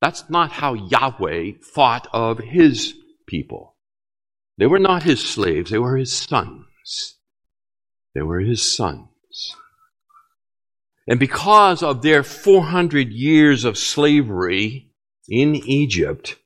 That's 0.00 0.28
not 0.30 0.50
how 0.52 0.74
Yahweh 0.74 1.52
thought 1.62 2.08
of 2.12 2.38
his 2.38 2.94
people. 3.26 3.76
They 4.56 4.66
were 4.66 4.78
not 4.78 5.02
his 5.02 5.26
slaves, 5.26 5.70
they 5.70 5.78
were 5.78 5.96
his 5.96 6.12
sons. 6.12 7.16
They 8.14 8.22
were 8.22 8.40
his 8.40 8.62
sons. 8.62 9.08
And 11.06 11.18
because 11.18 11.82
of 11.82 12.02
their 12.02 12.22
400 12.22 13.10
years 13.10 13.64
of 13.64 13.78
slavery 13.78 14.90
in 15.28 15.54
Egypt, 15.56 16.36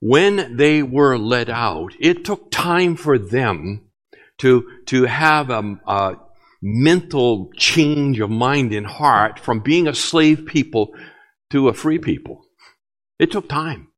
when 0.00 0.56
they 0.56 0.82
were 0.82 1.18
let 1.18 1.48
out, 1.48 1.94
it 2.00 2.24
took 2.24 2.50
time 2.50 2.96
for 2.96 3.18
them 3.18 3.90
to, 4.38 4.66
to 4.86 5.04
have 5.04 5.50
a, 5.50 5.78
a 5.86 6.16
mental 6.62 7.50
change 7.56 8.20
of 8.20 8.30
mind 8.30 8.72
and 8.72 8.86
heart 8.86 9.38
from 9.38 9.60
being 9.60 9.86
a 9.86 9.94
slave 9.94 10.46
people 10.46 10.94
to 11.50 11.68
a 11.68 11.74
free 11.74 11.98
people. 11.98 12.46
It 13.20 13.30
took 13.30 13.48
time. 13.48 13.88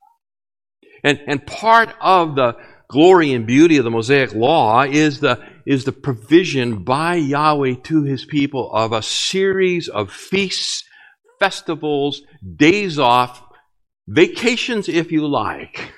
And, 1.04 1.20
and 1.28 1.46
part 1.46 1.94
of 2.00 2.34
the 2.34 2.56
glory 2.88 3.32
and 3.32 3.46
beauty 3.46 3.78
of 3.78 3.84
the 3.84 3.90
Mosaic 3.90 4.34
Law 4.34 4.82
is 4.82 5.20
the, 5.20 5.40
is 5.64 5.84
the 5.84 5.92
provision 5.92 6.82
by 6.82 7.14
Yahweh 7.14 7.76
to 7.84 8.02
his 8.02 8.24
people 8.24 8.72
of 8.74 8.92
a 8.92 9.00
series 9.00 9.88
of 9.88 10.12
feasts, 10.12 10.84
festivals, 11.38 12.22
days 12.56 12.98
off, 12.98 13.42
vacations, 14.08 14.88
if 14.88 15.12
you 15.12 15.26
like, 15.26 15.92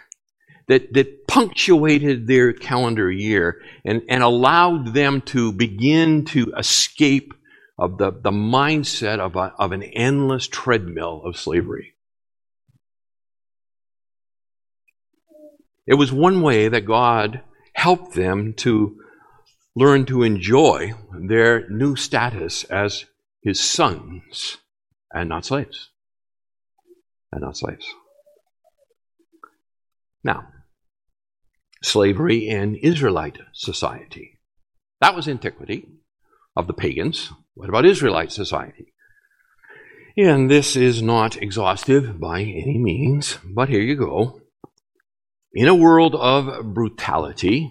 that, 0.68 0.92
that 0.92 1.26
punctuated 1.26 2.26
their 2.26 2.52
calendar 2.52 3.10
year 3.10 3.62
and, 3.86 4.02
and 4.10 4.22
allowed 4.22 4.92
them 4.92 5.22
to 5.22 5.50
begin 5.50 6.26
to 6.26 6.52
escape 6.58 7.32
of 7.78 7.96
the, 7.96 8.10
the 8.10 8.30
mindset 8.30 9.18
of, 9.18 9.34
a, 9.34 9.54
of 9.58 9.72
an 9.72 9.82
endless 9.82 10.46
treadmill 10.46 11.22
of 11.24 11.38
slavery. 11.38 11.93
It 15.86 15.94
was 15.94 16.12
one 16.12 16.40
way 16.40 16.68
that 16.68 16.86
God 16.86 17.42
helped 17.74 18.14
them 18.14 18.54
to 18.58 18.98
learn 19.76 20.06
to 20.06 20.22
enjoy 20.22 20.94
their 21.28 21.68
new 21.68 21.96
status 21.96 22.64
as 22.64 23.04
his 23.42 23.60
sons 23.60 24.58
and 25.12 25.28
not 25.28 25.44
slaves. 25.44 25.90
And 27.32 27.42
not 27.42 27.56
slaves. 27.56 27.86
Now, 30.22 30.48
slavery 31.82 32.48
in 32.48 32.76
Israelite 32.76 33.38
society. 33.52 34.38
That 35.00 35.14
was 35.14 35.28
antiquity 35.28 35.86
of 36.56 36.66
the 36.66 36.72
pagans. 36.72 37.30
What 37.54 37.68
about 37.68 37.84
Israelite 37.84 38.32
society? 38.32 38.94
And 40.16 40.50
this 40.50 40.76
is 40.76 41.02
not 41.02 41.36
exhaustive 41.36 42.18
by 42.20 42.40
any 42.40 42.78
means, 42.78 43.38
but 43.44 43.68
here 43.68 43.82
you 43.82 43.96
go. 43.96 44.40
In 45.56 45.68
a 45.68 45.74
world 45.74 46.16
of 46.16 46.74
brutality, 46.74 47.70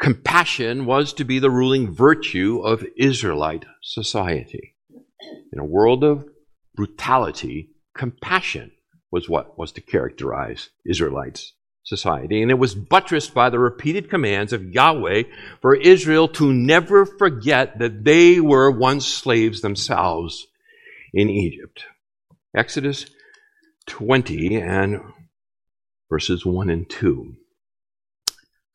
compassion 0.00 0.84
was 0.84 1.12
to 1.12 1.24
be 1.24 1.38
the 1.38 1.50
ruling 1.50 1.94
virtue 1.94 2.58
of 2.64 2.84
Israelite 2.96 3.66
society. 3.80 4.74
In 5.52 5.60
a 5.60 5.64
world 5.64 6.02
of 6.02 6.26
brutality, 6.74 7.70
compassion 7.96 8.72
was 9.12 9.28
what 9.28 9.56
was 9.56 9.70
to 9.72 9.80
characterize 9.80 10.70
Israelites' 10.84 11.52
society. 11.84 12.42
And 12.42 12.50
it 12.50 12.58
was 12.58 12.74
buttressed 12.74 13.32
by 13.32 13.48
the 13.48 13.60
repeated 13.60 14.10
commands 14.10 14.52
of 14.52 14.74
Yahweh 14.74 15.22
for 15.62 15.76
Israel 15.76 16.26
to 16.30 16.52
never 16.52 17.06
forget 17.06 17.78
that 17.78 18.02
they 18.02 18.40
were 18.40 18.72
once 18.72 19.06
slaves 19.06 19.60
themselves 19.60 20.48
in 21.14 21.30
Egypt. 21.30 21.84
Exodus 22.56 23.06
20 23.86 24.56
and 24.60 25.00
verses 26.10 26.44
1 26.44 26.68
and 26.68 26.90
2. 26.90 27.34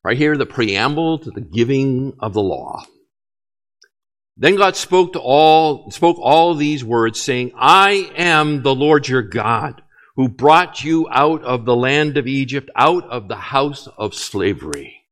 Right 0.02 0.16
here, 0.16 0.36
the 0.36 0.46
preamble 0.46 1.18
to 1.20 1.30
the 1.30 1.40
giving 1.40 2.14
of 2.18 2.32
the 2.32 2.42
law. 2.42 2.84
Then 4.36 4.56
God 4.56 4.76
spoke 4.76 5.12
to 5.12 5.20
all, 5.20 5.90
spoke 5.90 6.18
all 6.18 6.54
these 6.54 6.84
words 6.84 7.20
saying, 7.20 7.52
I 7.56 8.10
am 8.16 8.62
the 8.62 8.74
Lord 8.74 9.08
your 9.08 9.22
God 9.22 9.82
who 10.16 10.28
brought 10.28 10.82
you 10.82 11.06
out 11.10 11.42
of 11.44 11.64
the 11.64 11.76
land 11.76 12.16
of 12.16 12.26
Egypt, 12.26 12.70
out 12.74 13.04
of 13.08 13.28
the 13.28 13.36
house 13.36 13.86
of 13.98 14.14
slavery. 14.14 15.02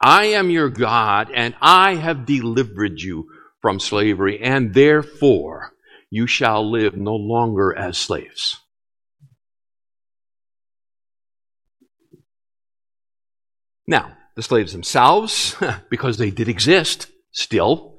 I 0.00 0.26
am 0.26 0.50
your 0.50 0.70
God 0.70 1.30
and 1.34 1.54
I 1.60 1.94
have 1.94 2.26
delivered 2.26 3.00
you 3.00 3.28
from 3.60 3.80
slavery 3.80 4.40
and 4.40 4.74
therefore 4.74 5.72
you 6.10 6.26
shall 6.26 6.68
live 6.70 6.96
no 6.96 7.16
longer 7.16 7.76
as 7.76 7.98
slaves. 7.98 8.60
Now, 13.86 14.16
the 14.34 14.42
slaves 14.42 14.72
themselves, 14.72 15.56
because 15.90 16.18
they 16.18 16.30
did 16.30 16.48
exist 16.48 17.08
still, 17.32 17.94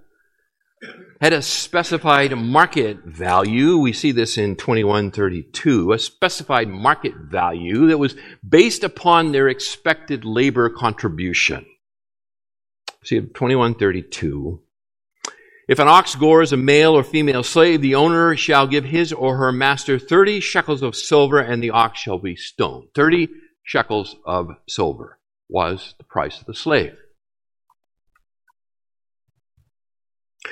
had 1.20 1.34
a 1.34 1.42
specified 1.42 2.38
market 2.38 3.04
value. 3.04 3.78
We 3.78 3.94
see 3.94 4.12
this 4.12 4.38
in 4.38 4.56
2132, 4.56 5.92
a 5.92 6.00
specified 6.00 6.68
market 6.68 7.14
value 7.16 7.88
that 7.88 7.98
was 7.98 8.16
based 8.48 8.84
upon 8.84 9.32
their 9.32 9.48
expected 9.48 10.26
labor 10.26 10.70
contribution. 10.70 11.66
See 13.04 13.20
2132. 13.20 14.62
If 15.68 15.80
an 15.80 15.88
ox 15.88 16.16
gores 16.16 16.54
a 16.54 16.58
male 16.58 16.94
or 16.94 17.04
female 17.04 17.44
slave, 17.44 17.82
the 17.82 17.96
owner 17.96 18.38
shall 18.38 18.68
give 18.68 18.86
his 18.86 19.12
or 19.12 19.38
her 19.38 19.52
master 19.52 19.98
30 20.00 20.40
shekels 20.40 20.84
of 20.84 20.96
silver 20.96 21.40
and 21.40 21.62
the 21.62 21.72
ox 21.72 22.00
shall 22.00 22.20
be 22.20 22.36
stoned. 22.36 22.90
30 22.94 23.28
shekels 23.64 24.16
of 24.26 24.52
silver 24.68 25.18
was 25.50 25.96
the 25.98 26.04
price 26.04 26.40
of 26.40 26.46
the 26.46 26.54
slave. 26.54 26.98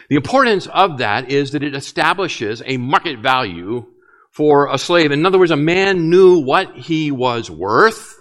The 0.09 0.15
importance 0.15 0.67
of 0.67 0.99
that 0.99 1.31
is 1.31 1.51
that 1.51 1.63
it 1.63 1.75
establishes 1.75 2.61
a 2.65 2.77
market 2.77 3.19
value 3.19 3.85
for 4.31 4.71
a 4.71 4.77
slave. 4.77 5.11
In 5.11 5.25
other 5.25 5.39
words, 5.39 5.51
a 5.51 5.57
man 5.57 6.09
knew 6.09 6.39
what 6.39 6.75
he 6.75 7.11
was 7.11 7.49
worth 7.49 8.19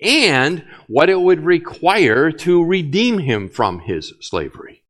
and 0.00 0.64
what 0.88 1.08
it 1.08 1.20
would 1.20 1.44
require 1.44 2.32
to 2.32 2.64
redeem 2.64 3.18
him 3.18 3.48
from 3.48 3.78
his 3.78 4.12
slavery. 4.20 4.82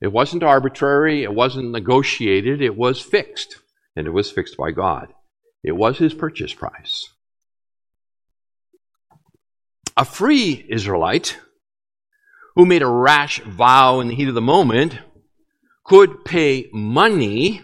It 0.00 0.12
wasn't 0.12 0.42
arbitrary, 0.42 1.22
it 1.22 1.34
wasn't 1.34 1.70
negotiated, 1.70 2.60
it 2.60 2.76
was 2.76 3.00
fixed, 3.00 3.56
and 3.96 4.06
it 4.06 4.10
was 4.10 4.30
fixed 4.30 4.58
by 4.58 4.70
God. 4.70 5.14
It 5.64 5.72
was 5.72 5.96
his 5.96 6.12
purchase 6.12 6.52
price. 6.52 7.08
A 9.96 10.04
free 10.04 10.66
Israelite 10.68 11.38
who 12.54 12.66
made 12.66 12.82
a 12.82 12.86
rash 12.86 13.40
vow 13.40 14.00
in 14.00 14.08
the 14.08 14.14
heat 14.14 14.28
of 14.28 14.34
the 14.34 14.40
moment 14.40 14.98
could 15.84 16.24
pay 16.24 16.68
money 16.72 17.62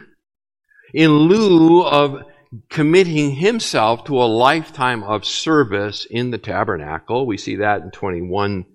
in 0.95 1.11
lieu 1.11 1.83
of 1.83 2.23
committing 2.69 3.35
himself 3.35 4.05
to 4.05 4.23
a 4.23 4.25
lifetime 4.25 5.03
of 5.03 5.25
service 5.25 6.07
in 6.09 6.31
the 6.31 6.39
tabernacle. 6.39 7.27
We 7.27 7.39
see 7.39 7.57
that 7.57 7.83
in 7.83 7.91
21. 7.91 8.67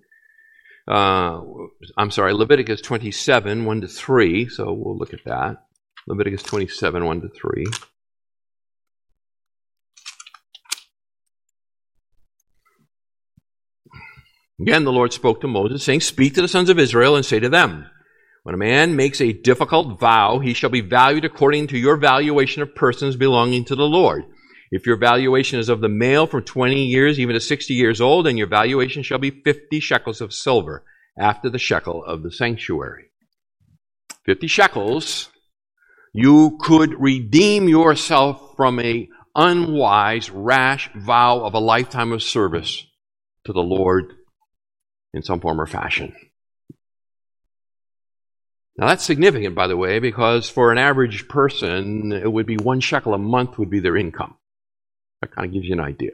Uh, 0.86 1.40
I'm 1.96 2.10
sorry, 2.10 2.32
Leviticus 2.32 2.80
27, 2.80 3.64
1 3.64 3.80
to 3.82 3.88
3. 3.88 4.48
So 4.48 4.72
we'll 4.72 4.96
look 4.96 5.14
at 5.14 5.24
that. 5.24 5.64
Leviticus 6.06 6.42
27, 6.42 7.04
1 7.04 7.20
to 7.20 7.28
3. 7.28 7.66
Again, 14.60 14.84
the 14.84 14.92
Lord 14.92 15.12
spoke 15.12 15.40
to 15.40 15.48
Moses, 15.48 15.84
saying, 15.84 16.00
Speak 16.00 16.34
to 16.34 16.42
the 16.42 16.48
sons 16.48 16.68
of 16.68 16.78
Israel 16.78 17.14
and 17.14 17.24
say 17.24 17.38
to 17.38 17.48
them, 17.48 17.86
When 18.42 18.54
a 18.54 18.58
man 18.58 18.96
makes 18.96 19.20
a 19.20 19.32
difficult 19.32 20.00
vow, 20.00 20.40
he 20.40 20.52
shall 20.52 20.70
be 20.70 20.80
valued 20.80 21.24
according 21.24 21.68
to 21.68 21.78
your 21.78 21.96
valuation 21.96 22.62
of 22.62 22.74
persons 22.74 23.14
belonging 23.14 23.64
to 23.66 23.76
the 23.76 23.86
Lord. 23.86 24.24
If 24.70 24.84
your 24.84 24.96
valuation 24.96 25.60
is 25.60 25.68
of 25.68 25.80
the 25.80 25.88
male 25.88 26.26
from 26.26 26.42
20 26.42 26.86
years 26.86 27.20
even 27.20 27.34
to 27.34 27.40
60 27.40 27.72
years 27.72 28.00
old, 28.00 28.26
then 28.26 28.36
your 28.36 28.48
valuation 28.48 29.02
shall 29.02 29.18
be 29.18 29.30
50 29.30 29.80
shekels 29.80 30.20
of 30.20 30.34
silver 30.34 30.84
after 31.18 31.48
the 31.48 31.58
shekel 31.58 32.04
of 32.04 32.22
the 32.22 32.32
sanctuary. 32.32 33.06
50 34.26 34.46
shekels, 34.48 35.30
you 36.12 36.58
could 36.60 37.00
redeem 37.00 37.68
yourself 37.68 38.56
from 38.56 38.80
a 38.80 39.08
unwise, 39.34 40.30
rash 40.30 40.90
vow 40.94 41.44
of 41.44 41.54
a 41.54 41.60
lifetime 41.60 42.12
of 42.12 42.22
service 42.22 42.84
to 43.44 43.52
the 43.52 43.60
Lord 43.60 44.14
in 45.18 45.22
some 45.24 45.40
form 45.40 45.60
or 45.60 45.66
fashion. 45.66 46.14
Now 48.78 48.86
that's 48.86 49.04
significant, 49.04 49.56
by 49.56 49.66
the 49.66 49.76
way, 49.76 49.98
because 49.98 50.48
for 50.48 50.70
an 50.70 50.78
average 50.78 51.26
person, 51.28 52.12
it 52.12 52.32
would 52.32 52.46
be 52.46 52.56
one 52.56 52.78
shekel 52.78 53.12
a 53.12 53.18
month 53.18 53.58
would 53.58 53.68
be 53.68 53.80
their 53.80 53.96
income. 53.96 54.36
That 55.20 55.34
kind 55.34 55.46
of 55.46 55.52
gives 55.52 55.66
you 55.66 55.72
an 55.72 55.80
idea. 55.80 56.12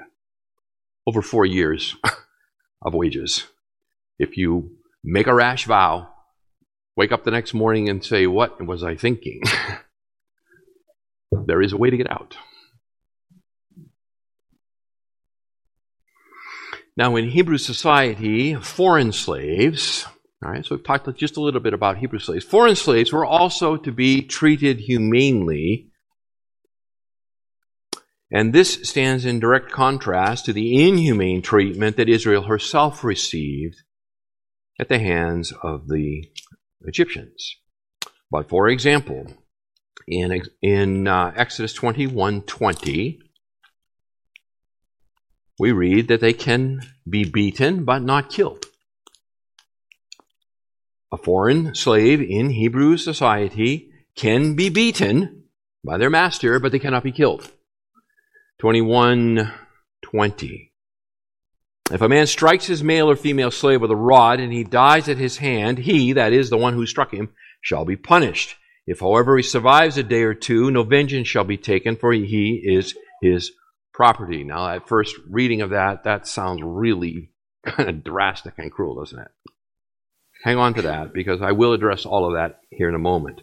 Over 1.06 1.20
four 1.20 1.44
years 1.44 1.94
of 2.82 2.94
wages. 2.94 3.44
If 4.18 4.38
you 4.38 4.78
make 5.04 5.26
a 5.26 5.34
rash 5.34 5.66
vow, 5.66 6.08
wake 6.96 7.12
up 7.12 7.24
the 7.24 7.30
next 7.30 7.52
morning 7.52 7.90
and 7.90 8.02
say, 8.02 8.26
What 8.26 8.64
was 8.66 8.82
I 8.82 8.96
thinking? 8.96 9.42
there 11.46 11.60
is 11.60 11.74
a 11.74 11.76
way 11.76 11.90
to 11.90 11.98
get 11.98 12.10
out. 12.10 12.38
Now, 16.96 17.16
in 17.16 17.30
Hebrew 17.30 17.58
society, 17.58 18.54
foreign 18.54 19.12
slaves, 19.12 20.06
all 20.44 20.52
right, 20.52 20.64
so 20.64 20.76
we've 20.76 20.84
talked 20.84 21.12
just 21.16 21.36
a 21.36 21.40
little 21.40 21.60
bit 21.60 21.74
about 21.74 21.98
Hebrew 21.98 22.20
slaves. 22.20 22.44
Foreign 22.44 22.76
slaves 22.76 23.12
were 23.12 23.24
also 23.24 23.76
to 23.76 23.90
be 23.90 24.22
treated 24.22 24.78
humanely. 24.78 25.90
And 28.30 28.52
this 28.52 28.74
stands 28.82 29.24
in 29.24 29.40
direct 29.40 29.72
contrast 29.72 30.44
to 30.44 30.52
the 30.52 30.86
inhumane 30.86 31.42
treatment 31.42 31.96
that 31.96 32.08
Israel 32.08 32.42
herself 32.42 33.02
received 33.02 33.82
at 34.78 34.88
the 34.88 34.98
hands 34.98 35.52
of 35.62 35.88
the 35.88 36.28
Egyptians. 36.82 37.56
But 38.30 38.48
for 38.48 38.68
example, 38.68 39.26
in, 40.06 40.42
in 40.62 41.08
uh, 41.08 41.32
Exodus 41.36 41.72
21 41.72 42.42
20, 42.42 43.20
we 45.58 45.72
read 45.72 46.08
that 46.08 46.20
they 46.20 46.32
can 46.32 46.80
be 47.08 47.24
beaten 47.24 47.84
but 47.84 48.02
not 48.02 48.30
killed. 48.30 48.66
A 51.12 51.16
foreign 51.16 51.74
slave 51.74 52.20
in 52.20 52.50
Hebrew 52.50 52.96
society 52.96 53.90
can 54.16 54.54
be 54.54 54.68
beaten 54.68 55.44
by 55.84 55.98
their 55.98 56.10
master, 56.10 56.58
but 56.58 56.72
they 56.72 56.80
cannot 56.80 57.04
be 57.04 57.12
killed. 57.12 57.48
2120. 58.60 60.72
If 61.92 62.00
a 62.00 62.08
man 62.08 62.26
strikes 62.26 62.64
his 62.66 62.82
male 62.82 63.10
or 63.10 63.16
female 63.16 63.50
slave 63.50 63.82
with 63.82 63.90
a 63.90 63.96
rod 63.96 64.40
and 64.40 64.50
he 64.52 64.64
dies 64.64 65.08
at 65.08 65.18
his 65.18 65.36
hand, 65.36 65.78
he, 65.78 66.14
that 66.14 66.32
is, 66.32 66.48
the 66.48 66.56
one 66.56 66.72
who 66.72 66.86
struck 66.86 67.12
him, 67.12 67.34
shall 67.60 67.84
be 67.84 67.96
punished. 67.96 68.56
If, 68.86 69.00
however, 69.00 69.36
he 69.36 69.42
survives 69.42 69.98
a 69.98 70.02
day 70.02 70.22
or 70.22 70.34
two, 70.34 70.70
no 70.70 70.82
vengeance 70.82 71.28
shall 71.28 71.44
be 71.44 71.58
taken, 71.58 71.96
for 71.96 72.12
he 72.12 72.62
is 72.64 72.94
his 73.20 73.52
property. 73.94 74.44
Now, 74.44 74.68
at 74.68 74.88
first 74.88 75.16
reading 75.30 75.62
of 75.62 75.70
that, 75.70 76.04
that 76.04 76.26
sounds 76.26 76.60
really 76.62 77.30
kind 77.66 77.88
of 77.88 78.04
drastic 78.04 78.54
and 78.58 78.70
cruel, 78.70 78.96
doesn't 78.96 79.18
it? 79.18 79.28
Hang 80.42 80.58
on 80.58 80.74
to 80.74 80.82
that 80.82 81.14
because 81.14 81.40
I 81.40 81.52
will 81.52 81.72
address 81.72 82.04
all 82.04 82.26
of 82.26 82.34
that 82.34 82.60
here 82.70 82.88
in 82.90 82.94
a 82.94 82.98
moment. 82.98 83.40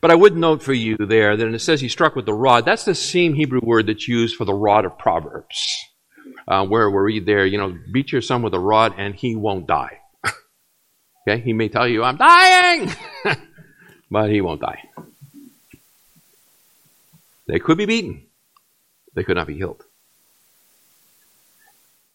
But 0.00 0.10
I 0.10 0.14
would 0.14 0.36
note 0.36 0.62
for 0.62 0.72
you 0.72 0.96
there 0.96 1.36
that 1.36 1.48
it 1.54 1.58
says 1.58 1.82
he 1.82 1.88
struck 1.88 2.16
with 2.16 2.24
the 2.24 2.32
rod. 2.32 2.64
That's 2.64 2.86
the 2.86 2.94
same 2.94 3.34
Hebrew 3.34 3.60
word 3.62 3.88
that's 3.88 4.08
used 4.08 4.36
for 4.36 4.46
the 4.46 4.54
rod 4.54 4.86
of 4.86 4.98
Proverbs. 4.98 5.84
uh, 6.48 6.66
where 6.66 6.90
we 6.90 6.98
read 6.98 7.26
there, 7.26 7.46
you 7.46 7.58
know, 7.58 7.76
beat 7.92 8.12
your 8.12 8.22
son 8.22 8.42
with 8.42 8.54
a 8.54 8.58
rod 8.58 8.94
and 8.98 9.14
he 9.14 9.36
won't 9.36 9.66
die. 9.66 9.98
okay, 11.28 11.40
he 11.40 11.52
may 11.52 11.68
tell 11.68 11.86
you, 11.86 12.02
I'm 12.02 12.16
dying, 12.16 12.90
but 14.10 14.30
he 14.30 14.40
won't 14.40 14.60
die. 14.60 14.82
They 17.46 17.58
could 17.58 17.78
be 17.78 17.86
beaten, 17.86 18.26
they 19.14 19.24
could 19.24 19.36
not 19.36 19.46
be 19.46 19.58
killed. 19.58 19.84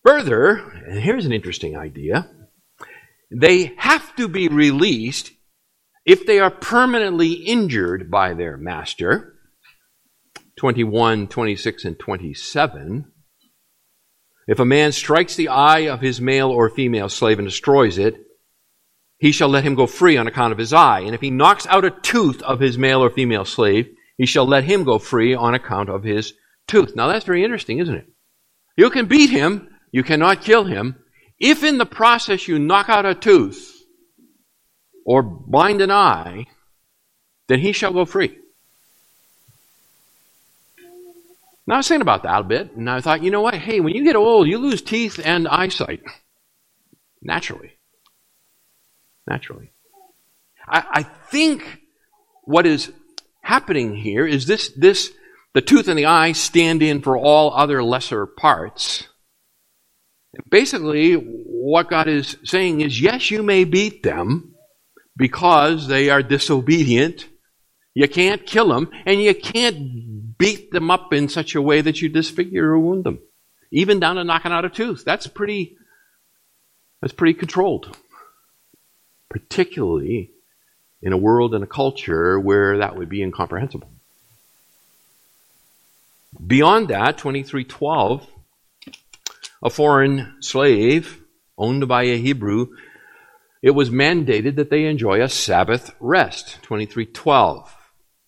Further, 0.03 0.57
and 0.87 0.99
here's 0.99 1.25
an 1.25 1.33
interesting 1.33 1.75
idea 1.75 2.29
they 3.31 3.73
have 3.77 4.15
to 4.15 4.27
be 4.27 4.47
released 4.47 5.31
if 6.05 6.25
they 6.25 6.39
are 6.39 6.51
permanently 6.51 7.33
injured 7.33 8.11
by 8.11 8.33
their 8.33 8.55
master. 8.55 9.33
21, 10.57 11.27
26, 11.27 11.85
and 11.85 11.99
27. 11.99 13.11
If 14.47 14.59
a 14.59 14.65
man 14.65 14.91
strikes 14.91 15.35
the 15.35 15.49
eye 15.49 15.87
of 15.89 16.01
his 16.01 16.21
male 16.21 16.49
or 16.49 16.69
female 16.69 17.09
slave 17.09 17.39
and 17.39 17.47
destroys 17.47 17.97
it, 17.97 18.15
he 19.17 19.31
shall 19.31 19.49
let 19.49 19.63
him 19.63 19.75
go 19.75 19.87
free 19.87 20.17
on 20.17 20.27
account 20.27 20.53
of 20.53 20.59
his 20.59 20.71
eye. 20.71 20.99
And 20.99 21.15
if 21.15 21.21
he 21.21 21.31
knocks 21.31 21.65
out 21.67 21.83
a 21.83 21.89
tooth 21.89 22.41
of 22.43 22.59
his 22.59 22.77
male 22.77 23.03
or 23.03 23.09
female 23.09 23.45
slave, 23.45 23.89
he 24.17 24.25
shall 24.25 24.45
let 24.45 24.63
him 24.63 24.83
go 24.83 24.99
free 24.99 25.33
on 25.33 25.55
account 25.55 25.89
of 25.89 26.03
his 26.03 26.33
tooth. 26.67 26.95
Now 26.95 27.07
that's 27.07 27.25
very 27.25 27.43
interesting, 27.43 27.79
isn't 27.79 27.95
it? 27.95 28.07
You 28.77 28.89
can 28.89 29.05
beat 29.05 29.29
him, 29.29 29.69
you 29.91 30.03
cannot 30.03 30.41
kill 30.41 30.65
him. 30.65 30.97
If 31.39 31.63
in 31.63 31.77
the 31.77 31.85
process 31.85 32.47
you 32.47 32.59
knock 32.59 32.89
out 32.89 33.05
a 33.05 33.15
tooth 33.15 33.73
or 35.05 35.21
blind 35.21 35.81
an 35.81 35.91
eye, 35.91 36.45
then 37.47 37.59
he 37.59 37.71
shall 37.71 37.93
go 37.93 38.05
free. 38.05 38.37
Now 41.67 41.75
I 41.75 41.77
was 41.77 41.87
thinking 41.87 42.01
about 42.01 42.23
that 42.23 42.41
a 42.41 42.43
bit, 42.43 42.75
and 42.75 42.89
I 42.89 43.01
thought, 43.01 43.23
you 43.23 43.31
know 43.31 43.41
what? 43.41 43.55
Hey, 43.55 43.79
when 43.79 43.95
you 43.95 44.03
get 44.03 44.15
old, 44.15 44.47
you 44.47 44.59
lose 44.59 44.81
teeth 44.81 45.19
and 45.23 45.47
eyesight. 45.47 46.03
Naturally. 47.21 47.71
Naturally. 49.27 49.71
I, 50.67 50.85
I 50.91 51.03
think 51.03 51.81
what 52.43 52.67
is 52.67 52.91
happening 53.41 53.95
here 53.95 54.27
is 54.27 54.45
this, 54.45 54.69
this, 54.77 55.11
the 55.55 55.61
tooth 55.61 55.87
and 55.87 55.97
the 55.97 56.05
eye 56.05 56.33
stand 56.33 56.83
in 56.83 57.01
for 57.01 57.17
all 57.17 57.53
other 57.53 57.81
lesser 57.81 58.25
parts. 58.25 59.07
Basically, 60.49 61.13
what 61.13 61.89
God 61.89 62.09
is 62.09 62.35
saying 62.43 62.81
is, 62.81 62.99
yes, 62.99 63.31
you 63.31 63.41
may 63.41 63.63
beat 63.63 64.03
them 64.03 64.53
because 65.15 65.87
they 65.87 66.09
are 66.09 66.21
disobedient. 66.21 67.29
You 67.93 68.09
can't 68.09 68.45
kill 68.45 68.67
them, 68.67 68.91
and 69.05 69.23
you 69.23 69.33
can't 69.33 70.37
beat 70.37 70.71
them 70.71 70.91
up 70.91 71.13
in 71.13 71.29
such 71.29 71.55
a 71.55 71.61
way 71.61 71.79
that 71.79 72.01
you 72.01 72.09
disfigure 72.09 72.71
or 72.71 72.79
wound 72.79 73.05
them. 73.05 73.19
Even 73.71 74.01
down 74.01 74.17
to 74.17 74.25
knocking 74.25 74.51
out 74.51 74.65
a 74.65 74.69
tooth. 74.69 75.03
That's 75.05 75.25
pretty, 75.25 75.77
that's 77.01 77.13
pretty 77.13 77.33
controlled. 77.33 77.97
Particularly 79.29 80.31
in 81.01 81.13
a 81.13 81.17
world 81.17 81.55
and 81.55 81.63
a 81.63 81.67
culture 81.67 82.37
where 82.37 82.79
that 82.79 82.97
would 82.97 83.07
be 83.07 83.23
incomprehensible. 83.23 83.94
Beyond 86.45 86.89
that, 86.89 87.17
2312, 87.17 88.27
a 89.63 89.69
foreign 89.69 90.35
slave 90.41 91.21
owned 91.57 91.87
by 91.87 92.03
a 92.03 92.17
Hebrew, 92.17 92.67
it 93.61 93.71
was 93.71 93.89
mandated 93.89 94.55
that 94.57 94.69
they 94.69 94.85
enjoy 94.85 95.21
a 95.21 95.29
Sabbath 95.29 95.95
rest. 95.99 96.59
2312. 96.63 97.73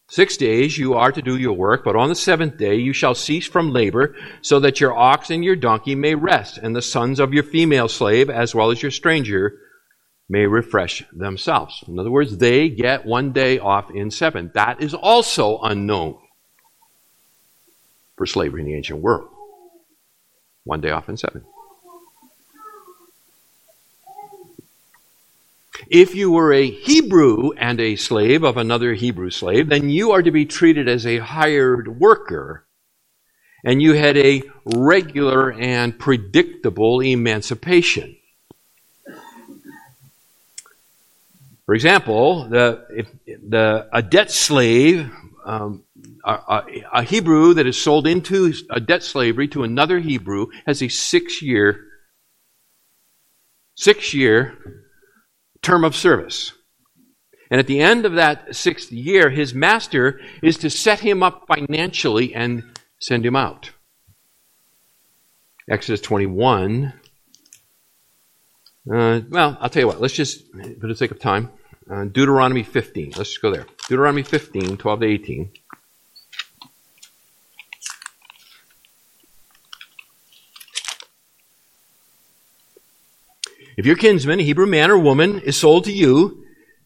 Six 0.09 0.37
days 0.37 0.77
you 0.77 0.93
are 0.93 1.11
to 1.11 1.21
do 1.21 1.37
your 1.37 1.53
work, 1.53 1.83
but 1.83 1.97
on 1.97 2.07
the 2.07 2.15
seventh 2.15 2.57
day 2.57 2.75
you 2.75 2.93
shall 2.93 3.13
cease 3.13 3.45
from 3.45 3.73
labor, 3.73 4.15
so 4.41 4.59
that 4.61 4.79
your 4.79 4.97
ox 4.97 5.29
and 5.29 5.43
your 5.43 5.57
donkey 5.57 5.95
may 5.95 6.15
rest, 6.15 6.57
and 6.57 6.75
the 6.75 6.81
sons 6.81 7.19
of 7.19 7.33
your 7.33 7.43
female 7.43 7.89
slave, 7.89 8.29
as 8.29 8.55
well 8.55 8.71
as 8.71 8.81
your 8.81 8.91
stranger, 8.91 9.59
may 10.29 10.45
refresh 10.45 11.03
themselves. 11.11 11.83
In 11.87 11.99
other 11.99 12.11
words, 12.11 12.37
they 12.37 12.69
get 12.69 13.05
one 13.05 13.33
day 13.33 13.59
off 13.59 13.91
in 13.91 14.09
seven. 14.09 14.49
That 14.53 14.81
is 14.81 14.93
also 14.93 15.59
unknown 15.59 16.17
for 18.17 18.25
slavery 18.25 18.61
in 18.61 18.67
the 18.67 18.75
ancient 18.75 18.99
world. 18.99 19.29
One 20.65 20.81
day 20.81 20.91
off 20.91 21.07
in 21.07 21.15
seven. 21.15 21.45
If 25.89 26.15
you 26.15 26.31
were 26.31 26.51
a 26.51 26.69
Hebrew 26.69 27.51
and 27.51 27.79
a 27.79 27.95
slave 27.95 28.43
of 28.43 28.57
another 28.57 28.93
Hebrew 28.93 29.29
slave, 29.29 29.69
then 29.69 29.89
you 29.89 30.11
are 30.11 30.21
to 30.21 30.31
be 30.31 30.45
treated 30.45 30.89
as 30.89 31.05
a 31.05 31.19
hired 31.19 31.99
worker. 31.99 32.65
And 33.63 33.81
you 33.81 33.93
had 33.93 34.17
a 34.17 34.43
regular 34.65 35.51
and 35.51 35.97
predictable 35.97 36.99
emancipation. 36.99 38.17
For 41.65 41.75
example, 41.75 42.45
the, 42.45 43.05
the, 43.25 43.87
a 43.91 44.01
debt 44.01 44.31
slave, 44.31 45.11
um, 45.45 45.83
a, 46.31 46.63
a, 46.93 47.03
Hebrew 47.03 47.53
that 47.53 47.67
is 47.67 47.81
sold 47.81 48.05
into 48.05 48.53
a 48.69 48.79
debt 48.79 49.03
slavery 49.03 49.47
to 49.49 49.63
another 49.63 49.99
Hebrew 49.99 50.47
has 50.65 50.81
a 50.81 50.87
six 50.89 51.41
year, 51.41 51.85
six 53.75 54.13
year 54.13 54.57
term 55.61 55.83
of 55.83 55.95
service. 55.95 56.53
And 57.49 57.59
at 57.59 57.67
the 57.67 57.79
end 57.79 58.05
of 58.05 58.15
that 58.15 58.55
sixth 58.55 58.91
year, 58.91 59.29
his 59.29 59.53
master 59.53 60.19
is 60.43 60.57
to 60.57 60.69
set 60.69 60.99
him 60.99 61.23
up 61.23 61.45
financially 61.47 62.35
and 62.35 62.63
send 62.99 63.25
him 63.25 63.35
out. 63.35 63.71
Exodus 65.69 66.01
21 66.01 66.93
uh, 68.89 69.19
well, 69.29 69.57
I'll 69.59 69.69
tell 69.69 69.81
you 69.81 69.87
what. 69.87 69.99
Let's 69.99 70.13
just, 70.13 70.45
for 70.79 70.87
the 70.87 70.95
sake 70.95 71.11
of 71.11 71.19
time, 71.19 71.51
uh, 71.91 72.05
Deuteronomy 72.05 72.63
15. 72.63 73.13
Let's 73.17 73.29
just 73.29 73.41
go 73.41 73.51
there. 73.51 73.65
Deuteronomy 73.89 74.23
15, 74.23 74.77
12 74.77 74.99
to 74.99 75.05
18. 75.05 75.51
If 83.77 83.85
your 83.85 83.95
kinsman, 83.95 84.39
a 84.39 84.43
Hebrew 84.43 84.65
man 84.65 84.89
or 84.89 84.97
woman, 84.97 85.39
is 85.39 85.55
sold 85.55 85.85
to 85.85 85.91
you, 85.93 86.43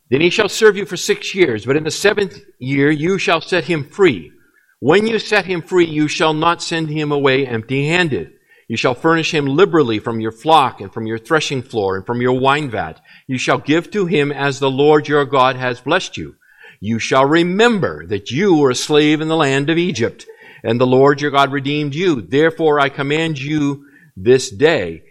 then 0.09 0.19
he 0.19 0.29
shall 0.29 0.49
serve 0.49 0.75
you 0.75 0.85
for 0.85 0.97
six 0.97 1.33
years. 1.33 1.65
But 1.65 1.77
in 1.77 1.85
the 1.85 1.91
seventh 1.91 2.37
year 2.59 2.91
you 2.91 3.17
shall 3.17 3.39
set 3.39 3.63
him 3.63 3.85
free. 3.85 4.33
When 4.79 5.07
you 5.07 5.17
set 5.17 5.45
him 5.45 5.61
free, 5.61 5.85
you 5.85 6.09
shall 6.09 6.33
not 6.33 6.61
send 6.61 6.89
him 6.89 7.11
away 7.11 7.47
empty 7.47 7.87
handed. 7.87 8.33
You 8.67 8.75
shall 8.75 8.93
furnish 8.93 9.33
him 9.33 9.45
liberally 9.45 9.99
from 9.99 10.19
your 10.19 10.31
flock 10.31 10.81
and 10.81 10.93
from 10.93 11.05
your 11.05 11.17
threshing 11.17 11.61
floor 11.61 11.95
and 11.95 12.05
from 12.05 12.21
your 12.21 12.37
wine 12.39 12.69
vat. 12.69 12.99
You 13.25 13.37
shall 13.37 13.59
give 13.59 13.89
to 13.91 14.05
him 14.05 14.31
as 14.31 14.59
the 14.59 14.71
Lord 14.71 15.07
your 15.07 15.23
God 15.25 15.55
has 15.55 15.79
blessed 15.79 16.17
you. 16.17 16.35
You 16.81 16.99
shall 16.99 17.25
remember 17.25 18.05
that 18.07 18.31
you 18.31 18.55
were 18.57 18.71
a 18.71 18.75
slave 18.75 19.21
in 19.21 19.27
the 19.27 19.35
land 19.35 19.69
of 19.69 19.77
Egypt, 19.77 20.25
and 20.63 20.79
the 20.79 20.87
Lord 20.87 21.21
your 21.21 21.31
God 21.31 21.51
redeemed 21.51 21.95
you. 21.95 22.21
Therefore 22.21 22.79
I 22.79 22.89
command 22.89 23.39
you 23.39 23.85
this 24.17 24.49
day, 24.49 25.03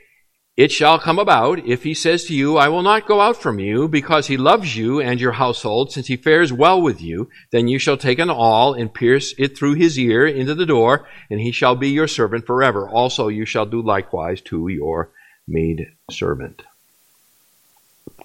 it 0.61 0.71
shall 0.71 0.99
come 0.99 1.19
about, 1.19 1.59
if 1.67 1.85
he 1.85 1.95
says 1.95 2.25
to 2.25 2.35
you, 2.35 2.59
I 2.59 2.69
will 2.69 2.83
not 2.83 3.07
go 3.07 3.23
out 3.23 3.39
from 3.39 3.59
you, 3.59 3.89
because 3.89 4.27
he 4.27 4.37
loves 4.37 4.77
you 4.77 5.01
and 5.01 5.19
your 5.19 5.33
household, 5.33 5.91
since 5.91 6.09
he 6.09 6.19
fares 6.19 6.53
well 6.53 6.83
with 6.83 7.01
you, 7.01 7.31
then 7.51 7.67
you 7.67 7.79
shall 7.79 7.97
take 7.97 8.19
an 8.19 8.29
awl 8.29 8.75
and 8.75 8.93
pierce 8.93 9.35
it 9.39 9.57
through 9.57 9.77
his 9.77 9.99
ear 9.99 10.27
into 10.27 10.55
the 10.55 10.67
door, 10.67 11.09
and 11.31 11.41
he 11.41 11.51
shall 11.51 11.77
be 11.77 11.89
your 11.89 12.07
servant 12.07 12.45
forever. 12.45 12.87
Also 12.87 13.29
you 13.29 13.47
shall 13.47 13.65
do 13.65 13.81
likewise 13.81 14.43
to 14.43 14.69
your 14.69 15.09
maid 15.49 15.93
servant. 16.11 16.61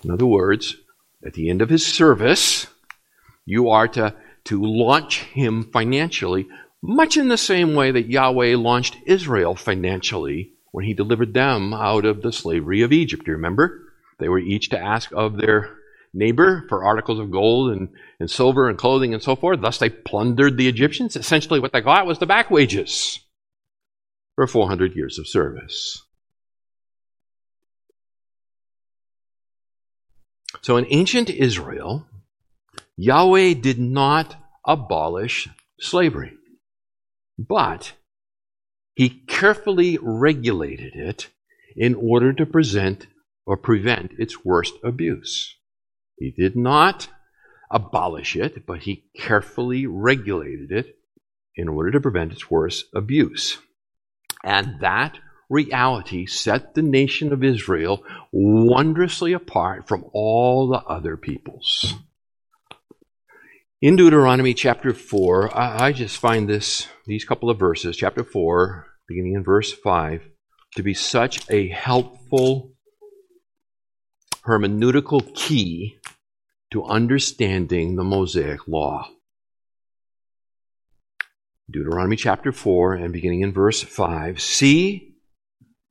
In 0.04 0.12
other 0.12 0.26
words, 0.26 0.76
at 1.26 1.36
the 1.36 1.50
end 1.50 1.62
of 1.62 1.70
his 1.70 1.86
service, 1.86 2.68
you 3.46 3.70
are 3.70 3.88
to, 3.88 4.14
to 4.44 4.62
launch 4.62 5.22
him 5.24 5.64
financially, 5.72 6.50
much 6.82 7.16
in 7.16 7.30
the 7.30 7.38
same 7.38 7.76
way 7.76 7.92
that 7.92 8.10
Yahweh 8.10 8.58
launched 8.58 8.98
Israel 9.06 9.56
financially 9.56 10.52
when 10.76 10.84
he 10.84 10.94
delivered 10.94 11.34
them 11.34 11.74
out 11.74 12.04
of 12.04 12.22
the 12.22 12.34
slavery 12.34 12.82
of 12.82 12.92
Egypt. 12.92 13.26
You 13.28 13.34
remember? 13.36 13.94
They 14.20 14.28
were 14.28 14.40
each 14.40 14.72
to 14.72 14.78
ask 14.78 15.10
of 15.14 15.38
their 15.38 15.74
neighbor 16.14 16.66
for 16.68 16.84
articles 16.84 17.18
of 17.18 17.32
gold 17.32 17.72
and, 17.72 17.88
and 18.20 18.30
silver 18.30 18.68
and 18.68 18.78
clothing 18.78 19.14
and 19.14 19.24
so 19.24 19.38
forth. 19.38 19.62
Thus, 19.62 19.78
they 19.78 19.90
plundered 19.90 20.58
the 20.58 20.68
Egyptians. 20.68 21.16
Essentially, 21.16 21.62
what 21.62 21.72
they 21.72 21.80
got 21.80 22.06
was 22.06 22.20
the 22.20 22.26
back 22.26 22.52
wages 22.52 23.22
for 24.36 24.48
400 24.48 24.98
years 24.98 25.18
of 25.18 25.30
service. 25.30 26.04
So, 30.62 30.76
in 30.76 30.88
ancient 30.90 31.30
Israel, 31.30 32.06
Yahweh 32.98 33.54
did 33.54 33.80
not 33.80 34.36
abolish 34.68 35.48
slavery, 35.80 36.34
but 37.40 37.94
he 38.96 39.10
carefully 39.10 40.00
regulated 40.02 40.96
it 40.96 41.30
in 41.76 41.94
order 41.96 42.32
to 42.34 42.46
present 42.46 43.08
or 43.46 43.58
prevent 43.58 44.14
its 44.18 44.44
worst 44.44 44.74
abuse. 44.84 45.56
He 46.18 46.32
did 46.32 46.56
not 46.56 47.10
abolish 47.70 48.36
it, 48.36 48.66
but 48.66 48.84
he 48.84 49.04
carefully 49.18 49.86
regulated 49.86 50.72
it 50.72 50.98
in 51.56 51.68
order 51.68 51.92
to 51.92 52.00
prevent 52.00 52.32
its 52.32 52.50
worst 52.50 52.86
abuse. 52.94 53.58
And 54.44 54.80
that 54.80 55.20
reality 55.50 56.26
set 56.26 56.74
the 56.74 56.82
nation 56.82 57.34
of 57.34 57.44
Israel 57.44 58.04
wondrously 58.32 59.34
apart 59.34 59.88
from 59.88 60.06
all 60.14 60.68
the 60.68 60.80
other 60.80 61.18
peoples. 61.18 61.96
In 63.86 63.98
Deuteronomy 63.98 64.56
chapter 64.56 64.96
4, 64.96 65.56
I, 65.56 65.86
I 65.86 65.92
just 65.92 66.18
find 66.18 66.50
this, 66.50 66.88
these 67.06 67.24
couple 67.24 67.52
of 67.52 67.60
verses, 67.60 67.96
chapter 67.96 68.24
4, 68.24 68.88
beginning 69.08 69.36
in 69.36 69.44
verse 69.44 69.72
5, 69.72 70.28
to 70.76 70.82
be 70.82 70.96
such 70.96 71.48
a 71.52 71.68
helpful 71.68 72.72
hermeneutical 74.44 75.36
key 75.36 76.00
to 76.72 76.84
understanding 76.86 77.96
the 77.96 78.04
Mosaic 78.04 78.68
law. 78.68 79.08
Deuteronomy 81.70 82.16
chapter 82.16 82.52
4 82.52 82.96
and 82.96 83.14
beginning 83.14 83.42
in 83.42 83.54
verse 83.54 83.84
5 83.84 84.42
See, 84.42 85.14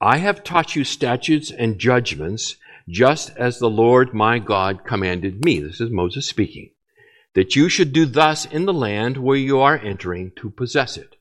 I 0.00 0.16
have 0.16 0.42
taught 0.42 0.74
you 0.74 0.82
statutes 0.82 1.52
and 1.52 1.78
judgments, 1.78 2.56
just 2.88 3.30
as 3.36 3.60
the 3.60 3.70
Lord 3.70 4.12
my 4.12 4.40
God 4.40 4.84
commanded 4.84 5.44
me. 5.44 5.60
This 5.60 5.80
is 5.80 5.92
Moses 5.92 6.26
speaking. 6.26 6.73
That 7.34 7.56
you 7.56 7.68
should 7.68 7.92
do 7.92 8.06
thus 8.06 8.44
in 8.44 8.64
the 8.64 8.72
land 8.72 9.16
where 9.16 9.36
you 9.36 9.60
are 9.60 9.76
entering 9.76 10.32
to 10.36 10.50
possess 10.50 10.96
it. 10.96 11.16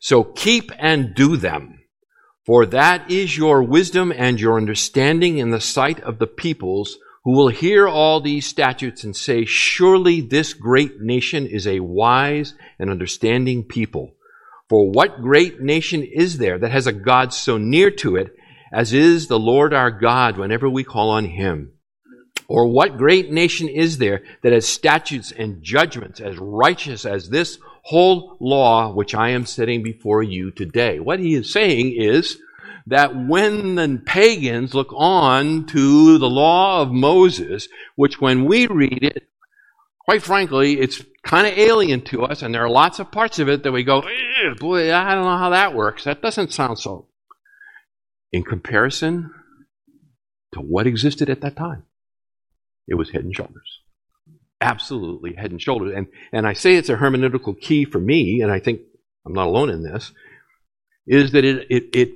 So 0.00 0.22
keep 0.22 0.70
and 0.78 1.14
do 1.14 1.36
them, 1.36 1.80
for 2.46 2.66
that 2.66 3.10
is 3.10 3.36
your 3.36 3.62
wisdom 3.62 4.12
and 4.14 4.40
your 4.40 4.56
understanding 4.56 5.38
in 5.38 5.50
the 5.50 5.60
sight 5.60 6.00
of 6.00 6.18
the 6.18 6.26
peoples 6.26 6.98
who 7.24 7.32
will 7.32 7.48
hear 7.48 7.88
all 7.88 8.20
these 8.20 8.46
statutes 8.46 9.02
and 9.02 9.16
say, 9.16 9.44
Surely 9.44 10.20
this 10.20 10.52
great 10.52 11.00
nation 11.00 11.46
is 11.46 11.66
a 11.66 11.80
wise 11.80 12.54
and 12.78 12.90
understanding 12.90 13.64
people. 13.64 14.14
For 14.68 14.90
what 14.90 15.22
great 15.22 15.60
nation 15.60 16.02
is 16.02 16.38
there 16.38 16.58
that 16.58 16.70
has 16.70 16.86
a 16.86 16.92
God 16.92 17.32
so 17.32 17.56
near 17.58 17.90
to 17.92 18.16
it 18.16 18.36
as 18.72 18.92
is 18.92 19.28
the 19.28 19.38
Lord 19.38 19.72
our 19.72 19.90
God 19.90 20.36
whenever 20.36 20.68
we 20.68 20.84
call 20.84 21.10
on 21.10 21.26
him? 21.26 21.73
Or 22.48 22.66
what 22.66 22.98
great 22.98 23.30
nation 23.30 23.68
is 23.68 23.98
there 23.98 24.22
that 24.42 24.52
has 24.52 24.68
statutes 24.68 25.32
and 25.32 25.62
judgments 25.62 26.20
as 26.20 26.36
righteous 26.38 27.06
as 27.06 27.30
this 27.30 27.58
whole 27.82 28.36
law 28.40 28.92
which 28.92 29.14
I 29.14 29.30
am 29.30 29.46
setting 29.46 29.82
before 29.82 30.22
you 30.22 30.50
today? 30.50 31.00
What 31.00 31.20
he 31.20 31.34
is 31.34 31.52
saying 31.52 31.94
is, 31.96 32.38
that 32.86 33.16
when 33.16 33.76
the 33.76 34.02
pagans 34.04 34.74
look 34.74 34.92
on 34.94 35.66
to 35.66 36.18
the 36.18 36.28
law 36.28 36.82
of 36.82 36.92
Moses, 36.92 37.68
which 37.96 38.20
when 38.20 38.44
we 38.44 38.66
read 38.66 39.02
it, 39.02 39.28
quite 40.04 40.22
frankly, 40.22 40.78
it's 40.78 41.02
kind 41.22 41.46
of 41.46 41.56
alien 41.58 42.02
to 42.02 42.24
us, 42.24 42.42
and 42.42 42.54
there 42.54 42.64
are 42.64 42.70
lots 42.70 42.98
of 42.98 43.10
parts 43.10 43.38
of 43.38 43.48
it 43.48 43.62
that 43.62 43.72
we 43.72 43.84
go, 43.84 44.00
eh, 44.00 44.54
boy, 44.58 44.94
I 44.94 45.14
don't 45.14 45.24
know 45.24 45.38
how 45.38 45.50
that 45.50 45.74
works. 45.74 46.04
That 46.04 46.20
doesn't 46.20 46.52
sound 46.52 46.78
so. 46.78 47.08
In 48.32 48.42
comparison 48.42 49.30
to 50.52 50.60
what 50.60 50.86
existed 50.86 51.30
at 51.30 51.40
that 51.40 51.56
time, 51.56 51.84
it 52.86 52.94
was 52.94 53.10
head 53.10 53.24
and 53.24 53.34
shoulders. 53.34 53.80
Absolutely 54.60 55.34
head 55.34 55.50
and 55.50 55.60
shoulders. 55.60 55.92
And, 55.96 56.06
and 56.32 56.46
I 56.46 56.52
say 56.52 56.76
it's 56.76 56.88
a 56.88 56.96
hermeneutical 56.96 57.60
key 57.60 57.84
for 57.84 57.98
me, 57.98 58.40
and 58.40 58.50
I 58.50 58.60
think 58.60 58.80
I'm 59.26 59.32
not 59.32 59.46
alone 59.46 59.70
in 59.70 59.82
this, 59.82 60.12
is 61.06 61.32
that 61.32 61.44
it, 61.44 61.66
it, 61.70 61.84
it 61.94 62.10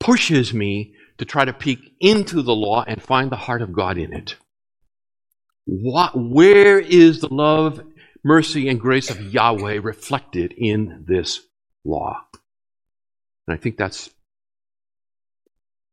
pushes 0.00 0.52
me 0.54 0.94
to 1.18 1.24
try 1.24 1.44
to 1.44 1.52
peek 1.52 1.78
into 2.00 2.42
the 2.42 2.54
law 2.54 2.84
and 2.86 3.02
find 3.02 3.30
the 3.30 3.36
heart 3.36 3.62
of 3.62 3.72
God 3.72 3.98
in 3.98 4.12
it. 4.12 4.36
What, 5.64 6.12
where 6.16 6.78
is 6.80 7.20
the 7.20 7.32
love, 7.32 7.80
mercy, 8.24 8.68
and 8.68 8.80
grace 8.80 9.10
of 9.10 9.32
Yahweh 9.32 9.78
reflected 9.82 10.52
in 10.56 11.04
this 11.06 11.40
law? 11.84 12.20
And 13.46 13.54
I 13.54 13.60
think 13.60 13.76
that's 13.76 14.10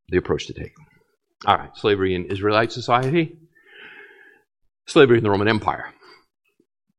the 0.09 0.17
approach 0.17 0.47
to 0.47 0.53
take. 0.53 0.73
All 1.45 1.57
right, 1.57 1.75
slavery 1.75 2.15
in 2.15 2.25
Israelite 2.25 2.71
society, 2.71 3.37
slavery 4.89 5.17
in 5.17 5.23
the 5.23 5.29
Roman 5.29 5.47
Empire. 5.47 5.93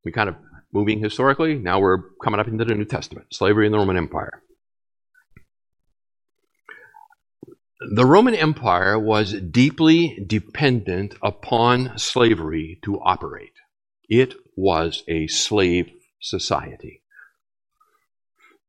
We 0.05 0.13
kind 0.13 0.29
of 0.29 0.37
moving 0.73 1.01
historically, 1.01 1.57
now 1.57 1.81
we're 1.81 1.99
coming 2.23 2.41
up 2.41 2.49
into 2.49 2.65
the 2.65 2.75
New 2.75 2.85
Testament. 2.85 3.27
Slavery 3.33 3.67
in 3.67 3.73
the 3.73 3.79
Roman 3.79 3.97
Empire. 3.97 4.43
The 7.93 8.07
Roman 8.07 8.35
Empire 8.35 8.99
was 8.99 9.33
deeply 9.33 10.23
dependent 10.27 11.15
upon 11.23 11.99
slavery 11.99 12.79
to 12.85 13.01
operate. 13.01 13.55
It 14.09 14.35
was 14.55 15.03
a 15.09 15.27
slave 15.29 15.91
society. 16.21 17.03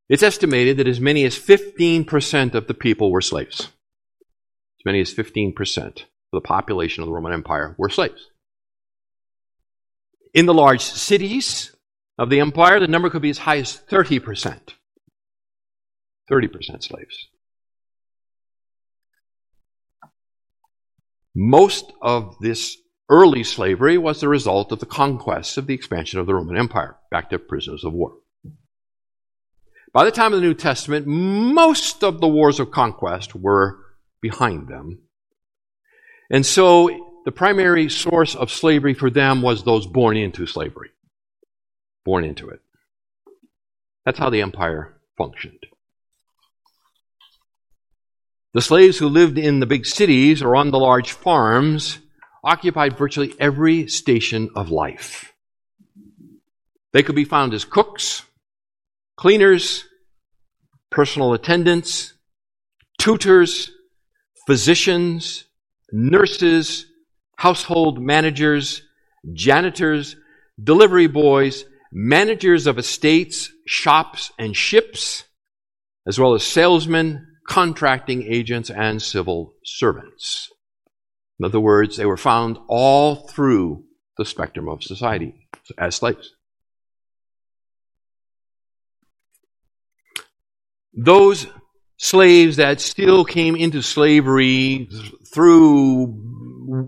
It's 0.08 0.22
estimated 0.22 0.78
that 0.78 0.88
as 0.88 0.98
many 0.98 1.24
as 1.24 1.38
15% 1.38 2.54
of 2.54 2.66
the 2.66 2.74
people 2.74 3.10
were 3.10 3.20
slaves. 3.20 3.60
As 3.60 4.84
many 4.84 5.00
as 5.00 5.12
15% 5.14 5.56
of 5.86 5.94
the 6.32 6.40
population 6.40 7.02
of 7.02 7.06
the 7.06 7.12
Roman 7.12 7.32
Empire 7.32 7.74
were 7.78 7.90
slaves. 7.90 8.31
In 10.34 10.46
the 10.46 10.54
large 10.54 10.80
cities 10.80 11.74
of 12.18 12.30
the 12.30 12.40
empire, 12.40 12.80
the 12.80 12.88
number 12.88 13.10
could 13.10 13.22
be 13.22 13.30
as 13.30 13.38
high 13.38 13.58
as 13.58 13.80
30%. 13.90 14.74
30% 16.30 16.82
slaves. 16.82 17.28
Most 21.34 21.92
of 22.00 22.36
this 22.40 22.76
early 23.08 23.44
slavery 23.44 23.98
was 23.98 24.20
the 24.20 24.28
result 24.28 24.72
of 24.72 24.80
the 24.80 24.86
conquests 24.86 25.56
of 25.56 25.66
the 25.66 25.74
expansion 25.74 26.18
of 26.18 26.26
the 26.26 26.34
Roman 26.34 26.56
Empire, 26.56 26.96
back 27.10 27.30
to 27.30 27.38
prisoners 27.38 27.84
of 27.84 27.92
war. 27.92 28.14
By 29.92 30.04
the 30.04 30.10
time 30.10 30.32
of 30.32 30.40
the 30.40 30.46
New 30.46 30.54
Testament, 30.54 31.06
most 31.06 32.02
of 32.02 32.20
the 32.20 32.28
wars 32.28 32.58
of 32.58 32.70
conquest 32.70 33.34
were 33.34 33.78
behind 34.22 34.68
them. 34.68 35.02
And 36.30 36.46
so 36.46 37.11
the 37.24 37.32
primary 37.32 37.88
source 37.88 38.34
of 38.34 38.50
slavery 38.50 38.94
for 38.94 39.10
them 39.10 39.42
was 39.42 39.62
those 39.62 39.86
born 39.86 40.16
into 40.16 40.46
slavery, 40.46 40.90
born 42.04 42.24
into 42.24 42.48
it. 42.48 42.60
That's 44.04 44.18
how 44.18 44.30
the 44.30 44.42
empire 44.42 45.00
functioned. 45.16 45.66
The 48.54 48.60
slaves 48.60 48.98
who 48.98 49.08
lived 49.08 49.38
in 49.38 49.60
the 49.60 49.66
big 49.66 49.86
cities 49.86 50.42
or 50.42 50.56
on 50.56 50.70
the 50.70 50.78
large 50.78 51.12
farms 51.12 51.98
occupied 52.44 52.98
virtually 52.98 53.34
every 53.38 53.86
station 53.88 54.50
of 54.56 54.70
life. 54.70 55.32
They 56.92 57.02
could 57.02 57.14
be 57.14 57.24
found 57.24 57.54
as 57.54 57.64
cooks, 57.64 58.22
cleaners, 59.16 59.84
personal 60.90 61.32
attendants, 61.32 62.12
tutors, 62.98 63.70
physicians, 64.46 65.44
nurses, 65.90 66.86
household 67.36 68.02
managers, 68.02 68.82
janitors, 69.32 70.16
delivery 70.62 71.06
boys, 71.06 71.64
managers 71.92 72.66
of 72.66 72.78
estates, 72.78 73.50
shops, 73.66 74.32
and 74.38 74.56
ships, 74.56 75.24
as 76.06 76.18
well 76.18 76.34
as 76.34 76.42
salesmen, 76.42 77.26
contracting 77.46 78.22
agents, 78.22 78.70
and 78.70 79.02
civil 79.02 79.54
servants. 79.64 80.50
In 81.38 81.44
other 81.44 81.60
words, 81.60 81.96
they 81.96 82.06
were 82.06 82.16
found 82.16 82.58
all 82.68 83.28
through 83.28 83.84
the 84.16 84.24
spectrum 84.24 84.68
of 84.68 84.82
society 84.82 85.48
as 85.78 85.96
slaves. 85.96 86.34
Those 90.94 91.46
slaves 91.96 92.56
that 92.56 92.80
still 92.80 93.24
came 93.24 93.56
into 93.56 93.82
slavery 93.82 94.88
through 95.32 96.31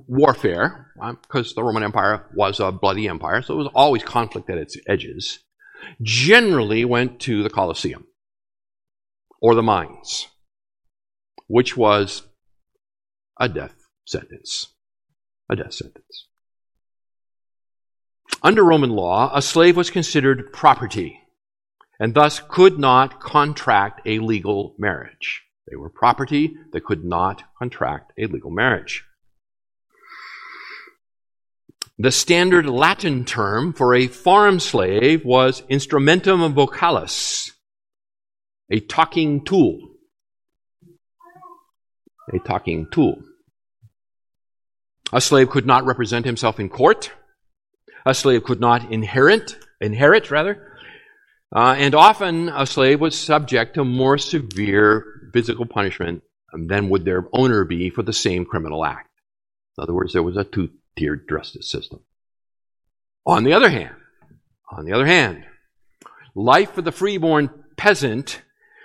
warfare, 0.06 0.92
because 1.22 1.54
the 1.54 1.62
Roman 1.62 1.82
Empire 1.82 2.26
was 2.34 2.60
a 2.60 2.72
bloody 2.72 3.08
empire, 3.08 3.42
so 3.42 3.54
it 3.54 3.58
was 3.58 3.72
always 3.74 4.02
conflict 4.02 4.48
at 4.50 4.58
its 4.58 4.76
edges, 4.86 5.40
generally 6.02 6.84
went 6.84 7.20
to 7.20 7.42
the 7.42 7.50
Colosseum 7.50 8.06
or 9.40 9.54
the 9.54 9.62
mines 9.62 10.28
which 11.46 11.76
was 11.76 12.22
a 13.38 13.48
death 13.48 13.74
sentence. 14.04 14.68
A 15.50 15.56
death 15.56 15.74
sentence. 15.74 16.28
Under 18.42 18.64
Roman 18.64 18.90
law, 18.90 19.30
a 19.34 19.42
slave 19.42 19.76
was 19.76 19.90
considered 19.90 20.52
property 20.52 21.20
and 22.00 22.14
thus 22.14 22.40
could 22.48 22.78
not 22.78 23.20
contract 23.20 24.00
a 24.06 24.18
legal 24.18 24.74
marriage. 24.78 25.42
They 25.68 25.76
were 25.76 25.90
property 25.90 26.56
that 26.72 26.84
could 26.84 27.04
not 27.04 27.42
contract 27.58 28.12
a 28.18 28.26
legal 28.26 28.50
marriage. 28.50 29.04
The 31.98 32.10
standard 32.10 32.66
Latin 32.66 33.24
term 33.24 33.72
for 33.72 33.94
a 33.94 34.08
farm 34.08 34.60
slave 34.60 35.24
was 35.24 35.62
instrumentum 35.62 36.52
vocalis, 36.54 37.52
a 38.70 38.80
talking 38.80 39.44
tool 39.44 39.94
a 42.32 42.38
talking 42.38 42.86
tool. 42.90 43.22
A 45.12 45.20
slave 45.20 45.50
could 45.50 45.66
not 45.66 45.84
represent 45.84 46.26
himself 46.26 46.58
in 46.58 46.68
court. 46.68 47.12
A 48.06 48.14
slave 48.14 48.44
could 48.44 48.60
not 48.60 48.90
inherit, 48.90 49.56
inherit 49.80 50.30
rather. 50.30 50.72
Uh, 51.54 51.74
and 51.78 51.94
often 51.94 52.48
a 52.48 52.66
slave 52.66 53.00
was 53.00 53.18
subject 53.18 53.74
to 53.74 53.84
more 53.84 54.18
severe 54.18 55.30
physical 55.32 55.66
punishment 55.66 56.22
than 56.52 56.88
would 56.88 57.04
their 57.04 57.26
owner 57.32 57.64
be 57.64 57.90
for 57.90 58.02
the 58.02 58.12
same 58.12 58.44
criminal 58.44 58.84
act. 58.84 59.08
In 59.78 59.82
other 59.82 59.94
words, 59.94 60.12
there 60.12 60.22
was 60.22 60.36
a 60.36 60.44
two 60.44 60.70
tiered 60.96 61.28
justice 61.28 61.70
system. 61.70 62.00
On 63.26 63.44
the 63.44 63.52
other 63.52 63.70
hand, 63.70 63.94
on 64.70 64.84
the 64.84 64.92
other 64.92 65.06
hand, 65.06 65.44
life 66.34 66.72
for 66.72 66.82
the 66.82 66.92
freeborn 66.92 67.50
peasant 67.76 68.42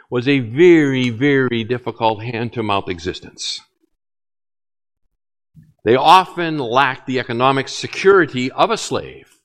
was 0.09 0.27
a 0.27 0.39
very, 0.39 1.09
very 1.09 1.63
difficult 1.63 2.23
hand 2.23 2.53
to 2.53 2.63
mouth 2.63 2.89
existence. 2.89 3.59
They 5.85 5.95
often 5.95 6.57
lacked 6.57 7.07
the 7.07 7.19
economic 7.19 7.67
security 7.67 8.51
of 8.51 8.69
a 8.69 8.77
slave 8.77 9.39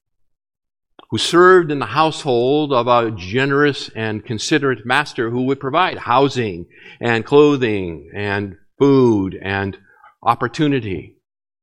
who 1.10 1.18
served 1.18 1.70
in 1.70 1.78
the 1.78 1.86
household 1.86 2.72
of 2.72 2.88
a 2.88 3.10
generous 3.10 3.88
and 3.94 4.24
considerate 4.24 4.84
master 4.84 5.30
who 5.30 5.42
would 5.44 5.60
provide 5.60 5.98
housing 5.98 6.66
and 7.00 7.24
clothing 7.24 8.10
and 8.14 8.56
food 8.78 9.38
and 9.40 9.78
opportunity 10.22 11.16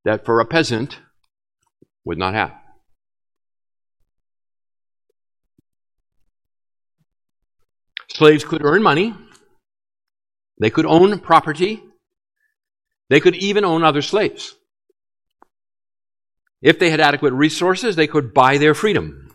that 0.06 0.26
for 0.26 0.40
a 0.40 0.46
peasant 0.46 1.00
would 2.06 2.18
not 2.18 2.34
have. 2.34 2.54
Slaves 8.10 8.44
could 8.44 8.64
earn 8.64 8.84
money, 8.84 9.16
they 10.60 10.70
could 10.70 10.86
own 10.86 11.20
property, 11.20 11.82
they 13.10 13.20
could 13.20 13.36
even 13.36 13.64
own 13.64 13.84
other 13.84 14.02
slaves. 14.02 14.56
If 16.62 16.78
they 16.78 16.90
had 16.90 17.00
adequate 17.00 17.34
resources, 17.34 17.96
they 17.96 18.08
could 18.08 18.34
buy 18.34 18.58
their 18.58 18.74
freedom. 18.74 19.34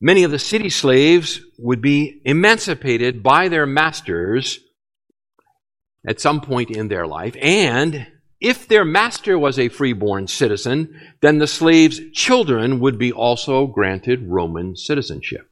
Many 0.00 0.24
of 0.24 0.30
the 0.30 0.38
city 0.38 0.70
slaves 0.70 1.40
would 1.58 1.80
be 1.80 2.20
emancipated 2.24 3.22
by 3.22 3.48
their 3.48 3.66
masters 3.66 4.60
at 6.06 6.20
some 6.20 6.40
point 6.40 6.70
in 6.70 6.88
their 6.88 7.06
life, 7.06 7.36
and 7.40 8.06
if 8.40 8.68
their 8.68 8.84
master 8.84 9.38
was 9.38 9.58
a 9.58 9.68
freeborn 9.68 10.28
citizen, 10.28 11.00
then 11.20 11.38
the 11.38 11.46
slave's 11.46 12.00
children 12.12 12.78
would 12.80 12.98
be 12.98 13.12
also 13.12 13.66
granted 13.66 14.28
Roman 14.28 14.76
citizenship. 14.76 15.50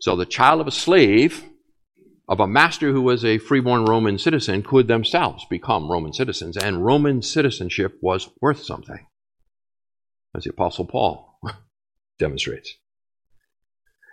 So 0.00 0.16
the 0.16 0.26
child 0.26 0.60
of 0.60 0.66
a 0.66 0.72
slave 0.72 1.44
of 2.28 2.40
a 2.40 2.46
master 2.46 2.92
who 2.92 3.02
was 3.02 3.24
a 3.24 3.38
freeborn 3.38 3.84
Roman 3.84 4.16
citizen 4.16 4.62
could 4.62 4.86
themselves 4.86 5.44
become 5.50 5.90
Roman 5.90 6.12
citizens, 6.12 6.56
and 6.56 6.84
Roman 6.84 7.22
citizenship 7.22 7.98
was 8.00 8.28
worth 8.40 8.62
something, 8.62 9.06
as 10.36 10.44
the 10.44 10.50
Apostle 10.50 10.86
Paul 10.86 11.40
demonstrates. 12.18 12.76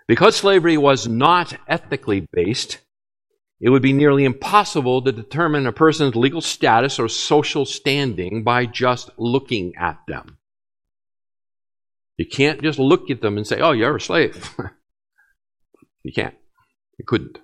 Because 0.07 0.35
slavery 0.35 0.77
was 0.77 1.07
not 1.07 1.57
ethically 1.67 2.27
based, 2.31 2.79
it 3.59 3.69
would 3.69 3.81
be 3.81 3.93
nearly 3.93 4.23
impossible 4.23 5.01
to 5.01 5.11
determine 5.11 5.65
a 5.65 5.71
person's 5.71 6.15
legal 6.15 6.41
status 6.41 6.99
or 6.99 7.09
social 7.09 7.65
standing 7.65 8.43
by 8.43 8.65
just 8.65 9.09
looking 9.17 9.73
at 9.75 9.99
them. 10.07 10.37
You 12.17 12.25
can't 12.25 12.61
just 12.61 12.79
look 12.79 13.09
at 13.09 13.21
them 13.21 13.37
and 13.37 13.45
say, 13.45 13.59
oh, 13.59 13.71
you're 13.71 13.95
a 13.95 14.01
slave. 14.01 14.55
you 16.03 16.11
can't. 16.13 16.35
You 16.97 17.05
couldn't. 17.05 17.39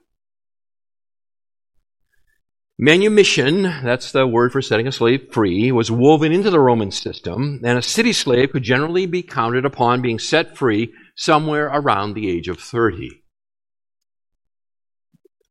Manumission, 2.79 3.61
that's 3.61 4.11
the 4.11 4.27
word 4.27 4.51
for 4.51 4.61
setting 4.61 4.87
a 4.87 4.91
slave 4.91 5.31
free, 5.31 5.71
was 5.71 5.91
woven 5.91 6.31
into 6.31 6.49
the 6.49 6.59
Roman 6.59 6.91
system, 6.91 7.61
and 7.63 7.77
a 7.77 7.83
city 7.83 8.11
slave 8.11 8.51
could 8.51 8.63
generally 8.63 9.05
be 9.05 9.21
counted 9.21 9.63
upon 9.63 10.01
being 10.01 10.17
set 10.19 10.57
free 10.57 10.91
somewhere 11.15 11.67
around 11.67 12.13
the 12.13 12.29
age 12.29 12.47
of 12.47 12.59
30. 12.59 13.22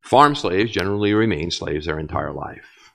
Farm 0.02 0.34
slaves 0.34 0.70
generally 0.70 1.14
remain 1.14 1.50
slaves 1.50 1.86
their 1.86 1.98
entire 1.98 2.32
life. 2.32 2.92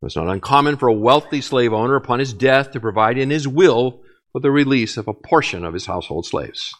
It's 0.00 0.16
not 0.16 0.28
uncommon 0.28 0.76
for 0.76 0.88
a 0.88 0.94
wealthy 0.94 1.40
slave 1.40 1.72
owner 1.72 1.96
upon 1.96 2.20
his 2.20 2.32
death 2.32 2.70
to 2.70 2.80
provide 2.80 3.18
in 3.18 3.30
his 3.30 3.48
will 3.48 4.00
for 4.32 4.40
the 4.40 4.50
release 4.50 4.96
of 4.96 5.08
a 5.08 5.14
portion 5.14 5.64
of 5.64 5.74
his 5.74 5.86
household 5.86 6.24
slaves. 6.24 6.72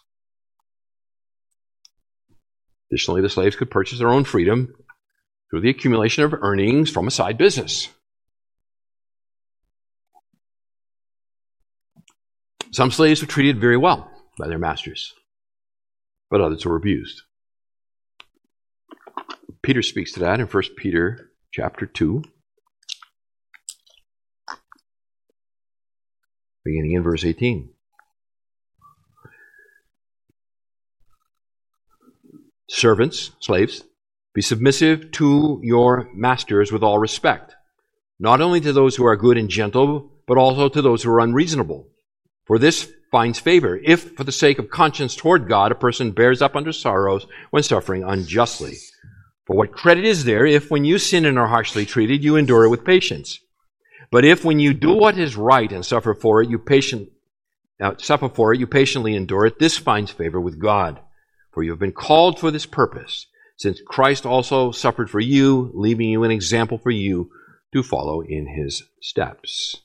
Additionally, 2.91 3.21
the 3.21 3.29
slaves 3.29 3.57
could 3.57 3.71
purchase 3.71 3.99
their 3.99 4.09
own 4.09 4.25
freedom 4.25 4.73
through 5.51 5.61
the 5.61 5.69
accumulation 5.69 6.25
of 6.25 6.33
earnings 6.33 6.91
from 6.91 7.09
a 7.09 7.11
side 7.11 7.37
business. 7.37 7.89
Some 12.71 12.93
slaves 12.93 13.21
were 13.21 13.27
treated 13.27 13.61
very 13.61 13.77
well 13.77 14.11
by 14.39 14.47
their 14.47 14.59
masters, 14.59 15.13
but 16.31 16.41
others 16.41 16.65
were 16.65 16.77
abused. 16.77 17.23
Peter 19.63 19.83
speaks 19.83 20.13
to 20.13 20.21
that 20.21 20.41
in 20.41 20.47
1 20.47 20.63
Peter 20.77 21.31
chapter 21.53 21.87
2, 21.87 22.23
beginning 26.65 26.93
in 26.93 27.03
verse 27.03 27.25
18. 27.25 27.71
Servants, 32.71 33.31
slaves, 33.41 33.85
be 34.35 34.43
submissive 34.43 35.11
to 35.13 35.61
your 35.63 36.09
masters 36.15 36.71
with 36.71 36.83
all 36.83 36.99
respect, 36.99 37.57
not 38.21 38.41
only 38.41 38.61
to 38.61 38.73
those 38.73 38.97
who 38.97 39.07
are 39.07 39.17
good 39.17 39.39
and 39.39 39.49
gentle, 39.49 40.13
but 40.27 40.37
also 40.37 40.69
to 40.69 40.83
those 40.83 41.03
who 41.03 41.11
are 41.11 41.21
unreasonable. 41.21 41.89
For 42.47 42.59
this 42.59 42.93
finds 43.11 43.39
favor 43.39 43.81
if, 43.83 44.15
for 44.17 44.25
the 44.25 44.33
sake 44.33 44.59
of 44.59 44.71
conscience 44.71 45.17
toward 45.17 45.49
God, 45.49 45.73
a 45.73 45.75
person 45.75 46.13
bears 46.13 46.43
up 46.43 46.55
under 46.55 46.73
sorrows 46.73 47.27
when 47.51 47.63
suffering 47.63 48.05
unjustly. 48.05 48.77
For 49.49 49.57
what 49.57 49.73
credit 49.73 50.05
is 50.05 50.25
there 50.25 50.45
if, 50.45 50.71
when 50.71 50.85
you 50.85 50.99
sin 50.99 51.25
and 51.25 51.39
are 51.39 51.47
harshly 51.47 51.87
treated, 51.87 52.23
you 52.23 52.37
endure 52.37 52.65
it 52.65 52.69
with 52.69 52.85
patience? 52.85 53.41
But 54.11 54.27
if, 54.27 54.45
when 54.45 54.61
you 54.61 54.75
do 54.75 54.93
what 54.93 55.19
is 55.19 55.37
right 55.37 55.73
and 55.73 55.85
suffer 55.85 56.15
for 56.15 56.43
it, 56.43 56.51
you 56.51 56.59
patient, 56.59 57.09
uh, 57.81 57.95
suffer 57.97 58.29
for 58.29 58.53
it, 58.53 58.61
you 58.61 58.67
patiently 58.67 59.17
endure 59.17 59.47
it, 59.47 59.59
this 59.59 59.79
finds 59.79 60.11
favor 60.11 60.39
with 60.39 60.61
God. 60.61 61.01
For 61.53 61.63
you 61.63 61.71
have 61.71 61.81
been 61.81 61.93
called 61.93 62.39
for 62.39 62.51
this 62.51 62.67
purpose, 62.67 63.27
since 63.57 63.81
Christ 63.87 64.27
also 64.27 64.71
suffered 64.71 65.09
for 65.09 65.19
you, 65.19 65.71
leaving 65.73 66.11
you 66.11 66.25
an 66.25 66.31
example 66.31 66.77
for 66.77 66.91
you 66.91 67.31
to 67.73 67.83
follow 67.83 68.21
in 68.21 68.49
his 68.49 68.83
steps. 69.01 69.77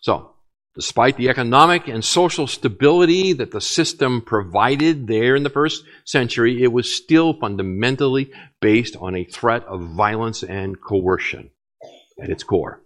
So, 0.00 0.32
Despite 0.78 1.16
the 1.16 1.28
economic 1.28 1.88
and 1.88 2.04
social 2.04 2.46
stability 2.46 3.32
that 3.32 3.50
the 3.50 3.60
system 3.60 4.22
provided 4.22 5.08
there 5.08 5.34
in 5.34 5.42
the 5.42 5.50
first 5.50 5.82
century, 6.04 6.62
it 6.62 6.72
was 6.72 6.94
still 6.94 7.34
fundamentally 7.34 8.30
based 8.60 8.94
on 9.00 9.16
a 9.16 9.24
threat 9.24 9.64
of 9.64 9.80
violence 9.96 10.44
and 10.44 10.80
coercion 10.80 11.50
at 12.22 12.30
its 12.30 12.44
core. 12.44 12.80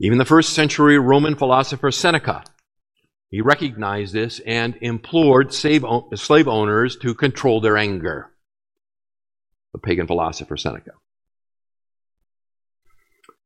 Even 0.00 0.18
the 0.18 0.24
first 0.24 0.54
century 0.54 0.98
Roman 0.98 1.36
philosopher 1.36 1.92
Seneca, 1.92 2.42
he 3.28 3.40
recognized 3.40 4.12
this 4.12 4.40
and 4.40 4.76
implored 4.80 5.54
slave 5.54 5.84
owners 5.84 6.96
to 6.96 7.14
control 7.14 7.60
their 7.60 7.76
anger. 7.76 8.32
The 9.72 9.78
pagan 9.78 10.08
philosopher 10.08 10.56
Seneca. 10.56 10.94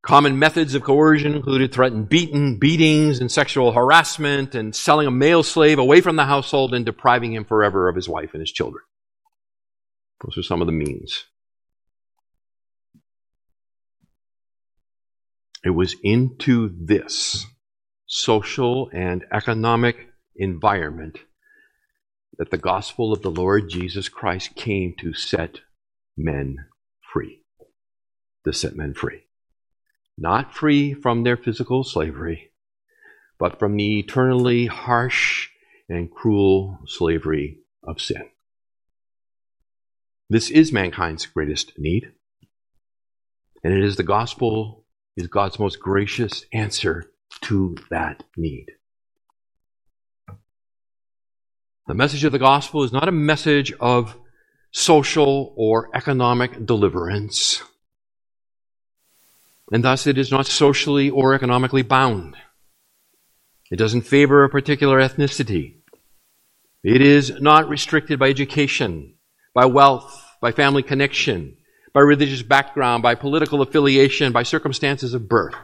Common 0.06 0.38
methods 0.38 0.76
of 0.76 0.84
coercion 0.84 1.34
included 1.34 1.72
threatened 1.72 2.08
beaten, 2.08 2.60
beatings 2.60 3.18
and 3.18 3.30
sexual 3.30 3.72
harassment 3.72 4.54
and 4.54 4.72
selling 4.72 5.08
a 5.08 5.10
male 5.10 5.42
slave 5.42 5.80
away 5.80 6.00
from 6.00 6.14
the 6.14 6.26
household 6.26 6.72
and 6.72 6.86
depriving 6.86 7.32
him 7.32 7.44
forever 7.44 7.88
of 7.88 7.96
his 7.96 8.08
wife 8.08 8.30
and 8.32 8.40
his 8.40 8.52
children. 8.52 8.84
Those 10.24 10.38
are 10.38 10.44
some 10.44 10.60
of 10.60 10.66
the 10.66 10.72
means. 10.72 11.24
It 15.64 15.70
was 15.70 15.96
into 16.04 16.70
this 16.80 17.44
social 18.06 18.88
and 18.92 19.24
economic 19.32 20.06
environment 20.36 21.18
that 22.38 22.52
the 22.52 22.58
gospel 22.58 23.12
of 23.12 23.22
the 23.22 23.30
Lord 23.32 23.68
Jesus 23.68 24.08
Christ 24.08 24.54
came 24.54 24.94
to 25.00 25.14
set 25.14 25.62
men 26.16 26.66
free. 27.12 27.42
To 28.44 28.52
set 28.52 28.76
men 28.76 28.94
free 28.94 29.25
not 30.18 30.54
free 30.54 30.94
from 30.94 31.22
their 31.22 31.36
physical 31.36 31.84
slavery, 31.84 32.50
but 33.38 33.58
from 33.58 33.76
the 33.76 33.98
eternally 33.98 34.66
harsh 34.66 35.48
and 35.88 36.10
cruel 36.10 36.78
slavery 36.86 37.58
of 37.82 38.00
sin. 38.00 38.28
This 40.28 40.50
is 40.50 40.72
mankind's 40.72 41.26
greatest 41.26 41.78
need, 41.78 42.12
and 43.62 43.72
it 43.72 43.84
is 43.84 43.96
the 43.96 44.02
gospel 44.02 44.84
is 45.16 45.28
God's 45.28 45.58
most 45.58 45.78
gracious 45.78 46.44
answer 46.52 47.10
to 47.42 47.76
that 47.90 48.24
need. 48.36 48.72
The 51.86 51.94
message 51.94 52.24
of 52.24 52.32
the 52.32 52.40
gospel 52.40 52.82
is 52.82 52.92
not 52.92 53.08
a 53.08 53.12
message 53.12 53.72
of 53.78 54.16
social 54.72 55.54
or 55.56 55.88
economic 55.94 56.66
deliverance 56.66 57.62
and 59.72 59.84
thus 59.84 60.06
it 60.06 60.18
is 60.18 60.30
not 60.30 60.46
socially 60.46 61.10
or 61.10 61.34
economically 61.34 61.82
bound. 61.82 62.36
It 63.70 63.76
doesn't 63.76 64.02
favor 64.02 64.44
a 64.44 64.48
particular 64.48 65.00
ethnicity. 65.00 65.76
It 66.84 67.00
is 67.00 67.32
not 67.40 67.68
restricted 67.68 68.18
by 68.18 68.30
education, 68.30 69.14
by 69.54 69.66
wealth, 69.66 70.24
by 70.40 70.52
family 70.52 70.82
connection, 70.82 71.56
by 71.92 72.00
religious 72.00 72.42
background, 72.42 73.02
by 73.02 73.14
political 73.14 73.62
affiliation, 73.62 74.32
by 74.32 74.44
circumstances 74.44 75.14
of 75.14 75.28
birth. 75.28 75.54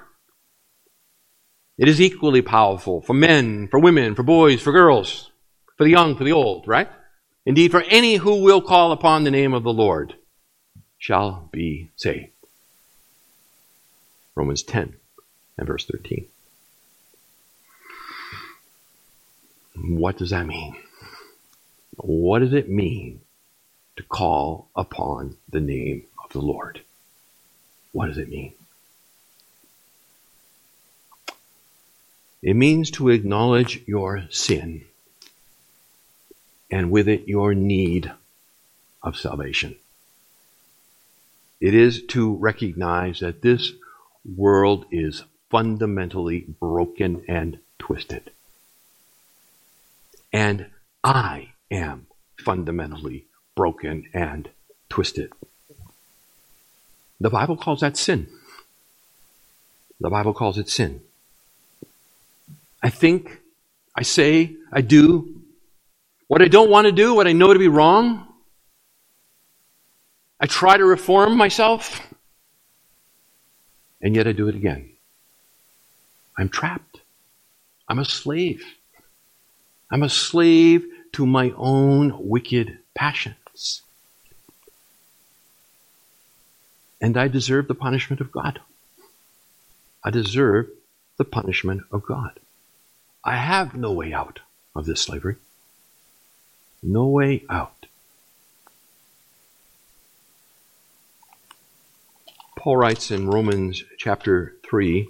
It 1.79 1.89
is 1.89 2.01
equally 2.01 2.43
powerful 2.43 3.03
for 3.03 3.15
men, 3.15 3.69
for 3.69 3.79
women, 3.79 4.15
for 4.15 4.23
boys, 4.23 4.61
for 4.61 4.73
girls, 4.73 5.31
for 5.77 5.85
the 5.85 5.91
young, 5.91 6.17
for 6.17 6.25
the 6.25 6.33
old, 6.33 6.67
right? 6.67 6.89
Indeed, 7.47 7.71
for 7.71 7.83
any 7.83 8.17
who 8.17 8.43
will 8.43 8.61
call 8.61 8.93
upon 8.93 9.25
the 9.25 9.31
name 9.31 9.53
of 9.53 9.63
the 9.63 9.73
Lord 9.73 10.15
shall 10.99 11.49
be 11.53 11.91
saved. 11.97 12.31
Romans 14.35 14.62
10 14.62 14.95
and 15.59 15.66
verse 15.66 15.85
13. 15.87 16.26
What 19.76 20.18
does 20.18 20.30
that 20.30 20.47
mean? 20.47 20.76
What 21.97 22.41
does 22.41 22.53
it 22.53 22.68
mean 22.68 23.20
to 23.97 24.03
call 24.03 24.68
upon 24.74 25.37
the 25.49 25.61
name 25.61 26.05
of 26.24 26.33
the 26.33 26.41
Lord? 26.41 26.80
What 27.93 28.07
does 28.07 28.18
it 28.18 28.28
mean? 28.28 28.53
It 32.43 32.55
means 32.55 32.91
to 32.93 33.11
acknowledge 33.11 33.83
your 33.87 34.24
sin 34.30 34.85
and 36.70 36.91
with 36.91 37.07
it 37.07 37.28
your 37.28 37.55
need 37.55 38.11
of 39.03 39.16
salvation. 39.16 39.76
It 41.61 41.74
is 41.74 42.03
to 42.09 42.35
recognize 42.35 43.20
that 43.20 43.43
this 43.43 43.72
world 44.25 44.87
is 44.91 45.25
fundamentally 45.51 46.47
broken 46.61 47.25
and 47.29 47.59
twisted. 47.79 48.31
And 50.33 50.66
I 51.05 51.53
am 51.70 52.07
fundamentally 52.39 53.27
broken 53.55 54.09
and 54.14 54.49
twisted. 54.89 55.33
The 57.20 57.31
Bible 57.31 57.57
calls 57.57 57.81
that 57.81 57.97
sin. 57.97 58.29
The 60.01 60.11
Bible 60.11 60.35
calls 60.35 60.59
it 60.59 60.68
sin. 60.68 61.03
I 62.83 62.91
think, 62.91 63.41
I 63.97 64.03
say, 64.03 64.57
I 64.73 64.81
do 64.81 65.43
what 66.27 66.43
I 66.43 66.49
don't 66.49 66.70
want 66.70 66.87
to 66.87 66.93
do, 66.93 67.14
what 67.14 67.27
I 67.27 67.33
know 67.33 67.53
to 67.53 67.59
be 67.59 67.68
wrong. 67.68 68.27
I 70.41 70.47
try 70.47 70.77
to 70.77 70.85
reform 70.85 71.37
myself, 71.37 72.01
and 74.03 74.17
yet 74.17 74.27
I 74.27 74.33
do 74.33 74.49
it 74.49 74.55
again. 74.55 74.91
I'm 76.37 76.49
trapped. 76.49 77.01
I'm 77.89 77.99
a 77.99 78.05
slave. 78.05 78.65
I'm 79.91 80.03
a 80.03 80.09
slave 80.09 80.85
to 81.13 81.27
my 81.27 81.53
own 81.57 82.29
wicked 82.29 82.79
passions. 82.95 83.83
And 87.01 87.17
I 87.17 87.29
deserve 87.29 87.69
the 87.69 87.75
punishment 87.75 88.21
of 88.21 88.33
God. 88.33 88.61
I 90.05 90.11
deserve 90.11 90.69
the 91.19 91.25
punishment 91.25 91.83
of 91.93 92.05
God. 92.05 92.41
I 93.25 93.37
have 93.37 93.75
no 93.75 93.93
way 93.93 94.13
out 94.13 94.41
of 94.75 94.87
this 94.87 95.03
slavery. 95.03 95.37
No 96.83 97.07
way 97.07 97.45
out. 97.49 97.87
Paul 102.63 102.77
writes 102.77 103.11
in 103.11 103.27
Romans 103.27 103.83
chapter 103.99 104.55
3, 104.71 105.09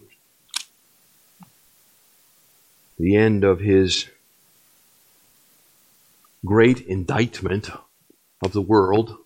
the 2.98 3.14
end 3.14 3.44
of 3.44 3.61
his 3.61 4.07
great 6.46 6.80
indictment 6.80 7.68
of 8.42 8.55
the 8.55 8.62
world, 8.62 9.18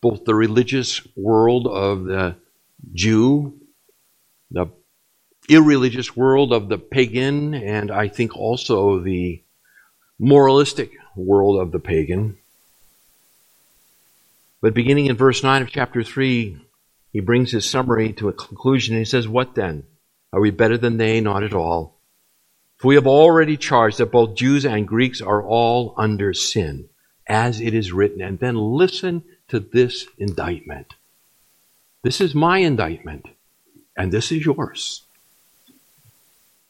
both 0.00 0.24
the 0.24 0.34
religious 0.36 1.04
world 1.16 1.66
of 1.66 2.04
the 2.04 2.36
Jew, 2.94 3.58
the 4.52 4.66
irreligious 5.48 6.14
world 6.14 6.52
of 6.52 6.68
the 6.68 6.78
pagan, 6.78 7.52
and 7.52 7.90
I 7.90 8.06
think 8.06 8.36
also 8.36 9.00
the 9.00 9.42
moralistic 10.20 10.92
world 11.16 11.60
of 11.60 11.72
the 11.72 11.80
pagan. 11.80 12.38
But 14.60 14.72
beginning 14.72 15.06
in 15.06 15.16
verse 15.16 15.42
9 15.42 15.62
of 15.62 15.70
chapter 15.70 16.04
3, 16.04 16.60
he 17.16 17.22
brings 17.22 17.50
his 17.50 17.64
summary 17.64 18.12
to 18.12 18.28
a 18.28 18.34
conclusion 18.34 18.94
and 18.94 19.00
he 19.00 19.06
says, 19.06 19.26
What 19.26 19.54
then? 19.54 19.84
Are 20.34 20.40
we 20.40 20.50
better 20.50 20.76
than 20.76 20.98
they? 20.98 21.18
Not 21.22 21.44
at 21.44 21.54
all. 21.54 21.98
For 22.76 22.88
we 22.88 22.94
have 22.96 23.06
already 23.06 23.56
charged 23.56 23.96
that 23.96 24.12
both 24.12 24.36
Jews 24.36 24.66
and 24.66 24.86
Greeks 24.86 25.22
are 25.22 25.42
all 25.42 25.94
under 25.96 26.34
sin, 26.34 26.90
as 27.26 27.58
it 27.58 27.72
is 27.72 27.90
written. 27.90 28.20
And 28.20 28.38
then 28.38 28.54
listen 28.54 29.24
to 29.48 29.60
this 29.60 30.06
indictment. 30.18 30.92
This 32.02 32.20
is 32.20 32.34
my 32.34 32.58
indictment, 32.58 33.24
and 33.96 34.12
this 34.12 34.30
is 34.30 34.44
yours. 34.44 35.00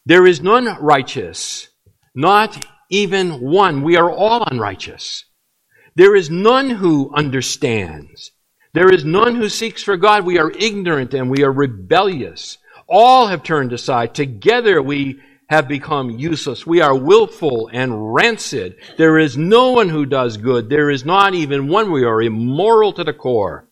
There 0.04 0.28
is 0.28 0.40
none 0.40 0.80
righteous, 0.80 1.70
not 2.14 2.64
even 2.88 3.40
one. 3.40 3.82
We 3.82 3.96
are 3.96 4.12
all 4.12 4.44
unrighteous. 4.44 5.24
There 5.96 6.14
is 6.14 6.30
none 6.30 6.70
who 6.70 7.12
understands. 7.12 8.30
There 8.76 8.92
is 8.92 9.06
none 9.06 9.36
who 9.36 9.48
seeks 9.48 9.82
for 9.82 9.96
God. 9.96 10.26
We 10.26 10.38
are 10.38 10.50
ignorant 10.50 11.14
and 11.14 11.30
we 11.30 11.42
are 11.44 11.50
rebellious. 11.50 12.58
All 12.86 13.26
have 13.26 13.42
turned 13.42 13.72
aside. 13.72 14.14
Together 14.14 14.82
we 14.82 15.18
have 15.48 15.66
become 15.66 16.10
useless. 16.10 16.66
We 16.66 16.82
are 16.82 16.94
willful 16.94 17.70
and 17.72 18.12
rancid. 18.12 18.76
There 18.98 19.18
is 19.18 19.38
no 19.38 19.70
one 19.70 19.88
who 19.88 20.04
does 20.04 20.36
good. 20.36 20.68
There 20.68 20.90
is 20.90 21.06
not 21.06 21.32
even 21.32 21.68
one. 21.68 21.90
We 21.90 22.04
are 22.04 22.20
immoral 22.20 22.92
to 22.92 23.02
the 23.04 23.14
core. 23.14 23.66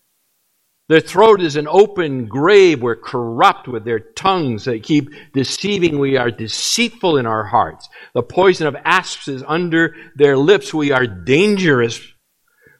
Their 0.89 1.01
throat 1.01 1.39
is 1.39 1.55
an 1.55 1.67
open 1.67 2.25
grave. 2.25 2.81
We're 2.81 2.95
corrupt 2.95 3.67
with 3.67 3.85
their 3.85 3.99
tongues. 3.99 4.65
They 4.65 4.79
keep 4.79 5.09
deceiving. 5.33 5.99
We 5.99 6.17
are 6.17 6.31
deceitful 6.31 7.17
in 7.17 7.27
our 7.27 7.43
hearts. 7.43 7.89
The 8.15 8.23
poison 8.23 8.65
of 8.65 8.75
asps 8.83 9.27
is 9.27 9.43
under 9.47 9.95
their 10.15 10.35
lips. 10.35 10.73
We 10.73 10.91
are 10.91 11.05
dangerous. 11.05 12.01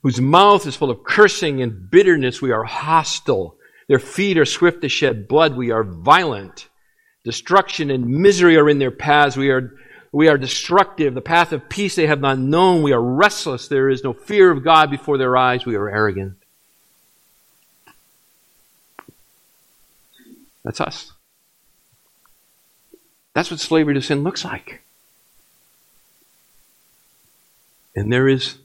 Whose 0.05 0.21
mouth 0.21 0.67
is 0.67 0.75
full 0.75 0.91
of 0.91 1.03
cursing 1.03 1.63
and 1.63 1.89
bitterness. 1.89 2.39
We 2.39 2.51
are 2.51 2.63
hostile. 2.63 3.57
Their 3.87 3.97
feet 3.97 4.37
are 4.37 4.45
swift 4.45 4.83
to 4.83 4.87
shed 4.87 5.27
blood. 5.27 5.57
We 5.57 5.71
are 5.71 5.83
violent. 5.83 6.69
Destruction 7.23 7.89
and 7.89 8.07
misery 8.07 8.55
are 8.55 8.69
in 8.69 8.77
their 8.77 8.91
paths. 8.91 9.35
We 9.35 9.49
are, 9.49 9.75
we 10.11 10.27
are 10.27 10.37
destructive. 10.37 11.15
The 11.15 11.21
path 11.21 11.53
of 11.53 11.69
peace 11.69 11.95
they 11.95 12.05
have 12.05 12.21
not 12.21 12.37
known. 12.37 12.83
We 12.83 12.93
are 12.93 13.01
restless. 13.01 13.67
There 13.67 13.89
is 13.89 14.03
no 14.03 14.13
fear 14.13 14.51
of 14.51 14.63
God 14.63 14.91
before 14.91 15.17
their 15.17 15.35
eyes. 15.35 15.65
We 15.65 15.75
are 15.75 15.89
arrogant. 15.89 16.35
That's 20.63 20.81
us. 20.81 21.13
That's 23.33 23.49
what 23.49 23.59
slavery 23.59 23.95
to 23.95 24.03
sin 24.03 24.21
looks 24.21 24.45
like. 24.45 24.83
And 27.95 28.13
there 28.13 28.27
is 28.27 28.59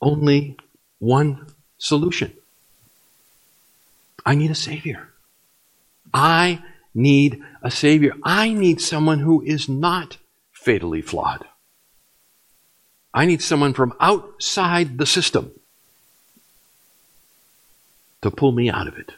only 0.00 0.56
one 0.98 1.46
solution. 1.78 2.32
I 4.24 4.34
need 4.34 4.50
a 4.50 4.56
Savior. 4.56 5.08
I 6.12 6.62
need 6.94 7.42
a 7.62 7.70
Savior. 7.70 8.14
I 8.22 8.52
need 8.52 8.80
someone 8.80 9.20
who 9.20 9.42
is 9.42 9.68
not 9.68 10.16
fatally 10.52 11.02
flawed. 11.02 11.44
I 13.14 13.24
need 13.24 13.40
someone 13.40 13.72
from 13.72 13.94
outside 14.00 14.98
the 14.98 15.06
system 15.06 15.52
to 18.22 18.30
pull 18.30 18.52
me 18.52 18.68
out 18.68 18.88
of 18.88 18.98
it. 18.98 19.12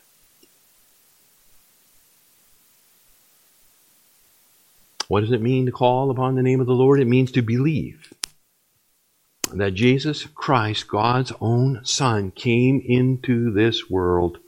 What 5.09 5.21
does 5.21 5.33
it 5.33 5.41
mean 5.41 5.67
to 5.67 5.73
call 5.73 6.11
upon 6.11 6.35
the 6.35 6.43
name 6.43 6.61
of 6.61 6.67
the 6.67 6.75
Lord? 6.75 7.01
It 7.01 7.07
means 7.07 7.33
to 7.33 7.43
believe 7.43 8.13
that 9.55 9.75
Jesus 9.75 10.27
Christ, 10.35 10.89
God's 10.89 11.33
own 11.41 11.81
Son, 11.85 12.31
came 12.31 12.83
into 12.85 13.53
this 13.53 13.89
world 13.91 14.39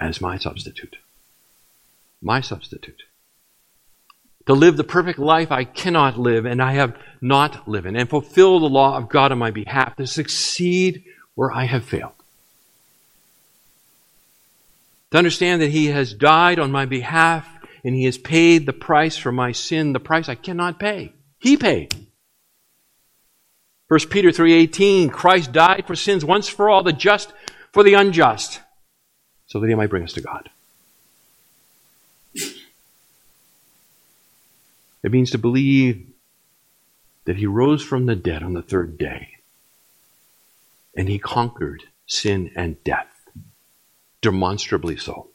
as 0.00 0.20
my 0.20 0.38
substitute 0.38 0.96
my 2.20 2.40
substitute. 2.40 3.02
To 4.46 4.54
live 4.54 4.76
the 4.76 4.84
perfect 4.84 5.18
life 5.18 5.52
I 5.52 5.64
cannot 5.64 6.18
live 6.18 6.46
and 6.46 6.62
I 6.62 6.72
have 6.72 6.96
not 7.20 7.68
lived, 7.68 7.86
and 7.86 8.08
fulfill 8.08 8.60
the 8.60 8.68
law 8.68 8.96
of 8.96 9.08
God 9.08 9.32
on 9.32 9.38
my 9.38 9.50
behalf, 9.50 9.96
to 9.96 10.06
succeed 10.06 11.04
where 11.34 11.52
I 11.52 11.64
have 11.64 11.84
failed. 11.84 12.12
To 15.10 15.18
understand 15.18 15.60
that 15.62 15.70
He 15.70 15.86
has 15.86 16.14
died 16.14 16.58
on 16.58 16.70
my 16.70 16.86
behalf 16.86 17.46
and 17.84 17.94
He 17.94 18.04
has 18.04 18.18
paid 18.18 18.66
the 18.66 18.72
price 18.72 19.16
for 19.16 19.32
my 19.32 19.52
sin, 19.52 19.92
the 19.92 20.00
price 20.00 20.28
I 20.28 20.34
cannot 20.34 20.78
pay. 20.78 21.12
He 21.38 21.56
paid. 21.56 21.94
1 23.88 24.00
Peter 24.10 24.30
3:18 24.30 25.10
Christ 25.10 25.50
died 25.52 25.86
for 25.86 25.96
sins 25.96 26.24
once 26.24 26.46
for 26.46 26.68
all 26.68 26.82
the 26.82 26.92
just 26.92 27.32
for 27.72 27.82
the 27.82 27.94
unjust 27.94 28.60
so 29.46 29.58
that 29.58 29.68
he 29.68 29.74
might 29.74 29.88
bring 29.88 30.04
us 30.04 30.12
to 30.12 30.20
God. 30.20 30.50
It 35.02 35.12
means 35.12 35.30
to 35.30 35.38
believe 35.38 36.06
that 37.24 37.36
he 37.36 37.46
rose 37.46 37.82
from 37.82 38.06
the 38.06 38.16
dead 38.16 38.42
on 38.42 38.52
the 38.52 38.62
third 38.62 38.98
day 38.98 39.38
and 40.94 41.08
he 41.08 41.18
conquered 41.18 41.84
sin 42.06 42.50
and 42.54 42.82
death 42.84 43.28
demonstrably 44.20 44.96
so 44.96 45.28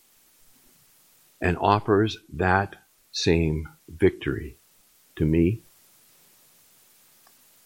and 1.42 1.58
offers 1.58 2.18
that 2.32 2.76
same 3.12 3.68
victory 3.88 4.58
to 5.16 5.26
me 5.26 5.62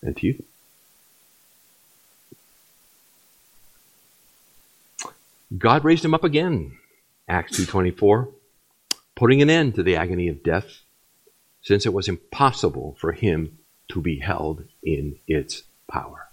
and 0.01 0.15
to 0.17 0.27
you. 0.27 0.43
God 5.55 5.83
raised 5.83 6.03
him 6.03 6.13
up 6.13 6.23
again, 6.23 6.77
Acts 7.27 7.59
2.24, 7.59 8.33
putting 9.15 9.41
an 9.41 9.49
end 9.49 9.75
to 9.75 9.83
the 9.83 9.95
agony 9.95 10.27
of 10.27 10.43
death, 10.43 10.81
since 11.61 11.85
it 11.85 11.93
was 11.93 12.07
impossible 12.07 12.97
for 12.99 13.13
him 13.13 13.57
to 13.89 14.01
be 14.01 14.19
held 14.19 14.65
in 14.83 15.17
its 15.27 15.63
power. 15.87 16.27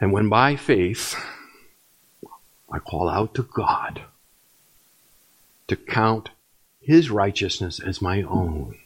And 0.00 0.12
when 0.12 0.28
by 0.28 0.56
faith 0.56 1.16
I 2.70 2.78
call 2.78 3.08
out 3.08 3.34
to 3.34 3.42
God 3.42 4.02
to 5.68 5.76
count 5.76 6.30
his 6.80 7.10
righteousness 7.10 7.80
as 7.80 8.00
my 8.00 8.22
own 8.22 8.78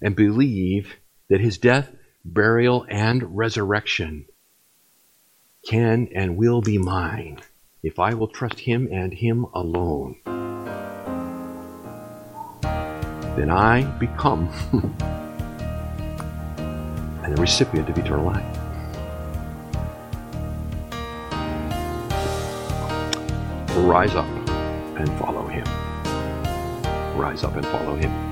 and 0.00 0.14
believe 0.14 0.96
that 1.28 1.40
his 1.40 1.58
death, 1.58 1.90
burial, 2.24 2.86
and 2.88 3.36
resurrection 3.36 4.26
can 5.64 6.08
and 6.14 6.36
will 6.36 6.60
be 6.60 6.78
mine 6.78 7.40
if 7.82 7.98
I 7.98 8.14
will 8.14 8.28
trust 8.28 8.60
him 8.60 8.88
and 8.92 9.12
him 9.12 9.44
alone, 9.54 10.16
then 13.36 13.50
I 13.50 13.82
become 13.98 14.48
the 17.34 17.40
recipient 17.40 17.88
of 17.88 17.98
eternal 17.98 18.26
life. 18.26 18.58
Rise 23.78 24.14
up 24.14 24.28
and 24.98 25.08
follow 25.18 25.48
him. 25.48 25.64
Rise 27.18 27.42
up 27.42 27.56
and 27.56 27.66
follow 27.66 27.96
him. 27.96 28.31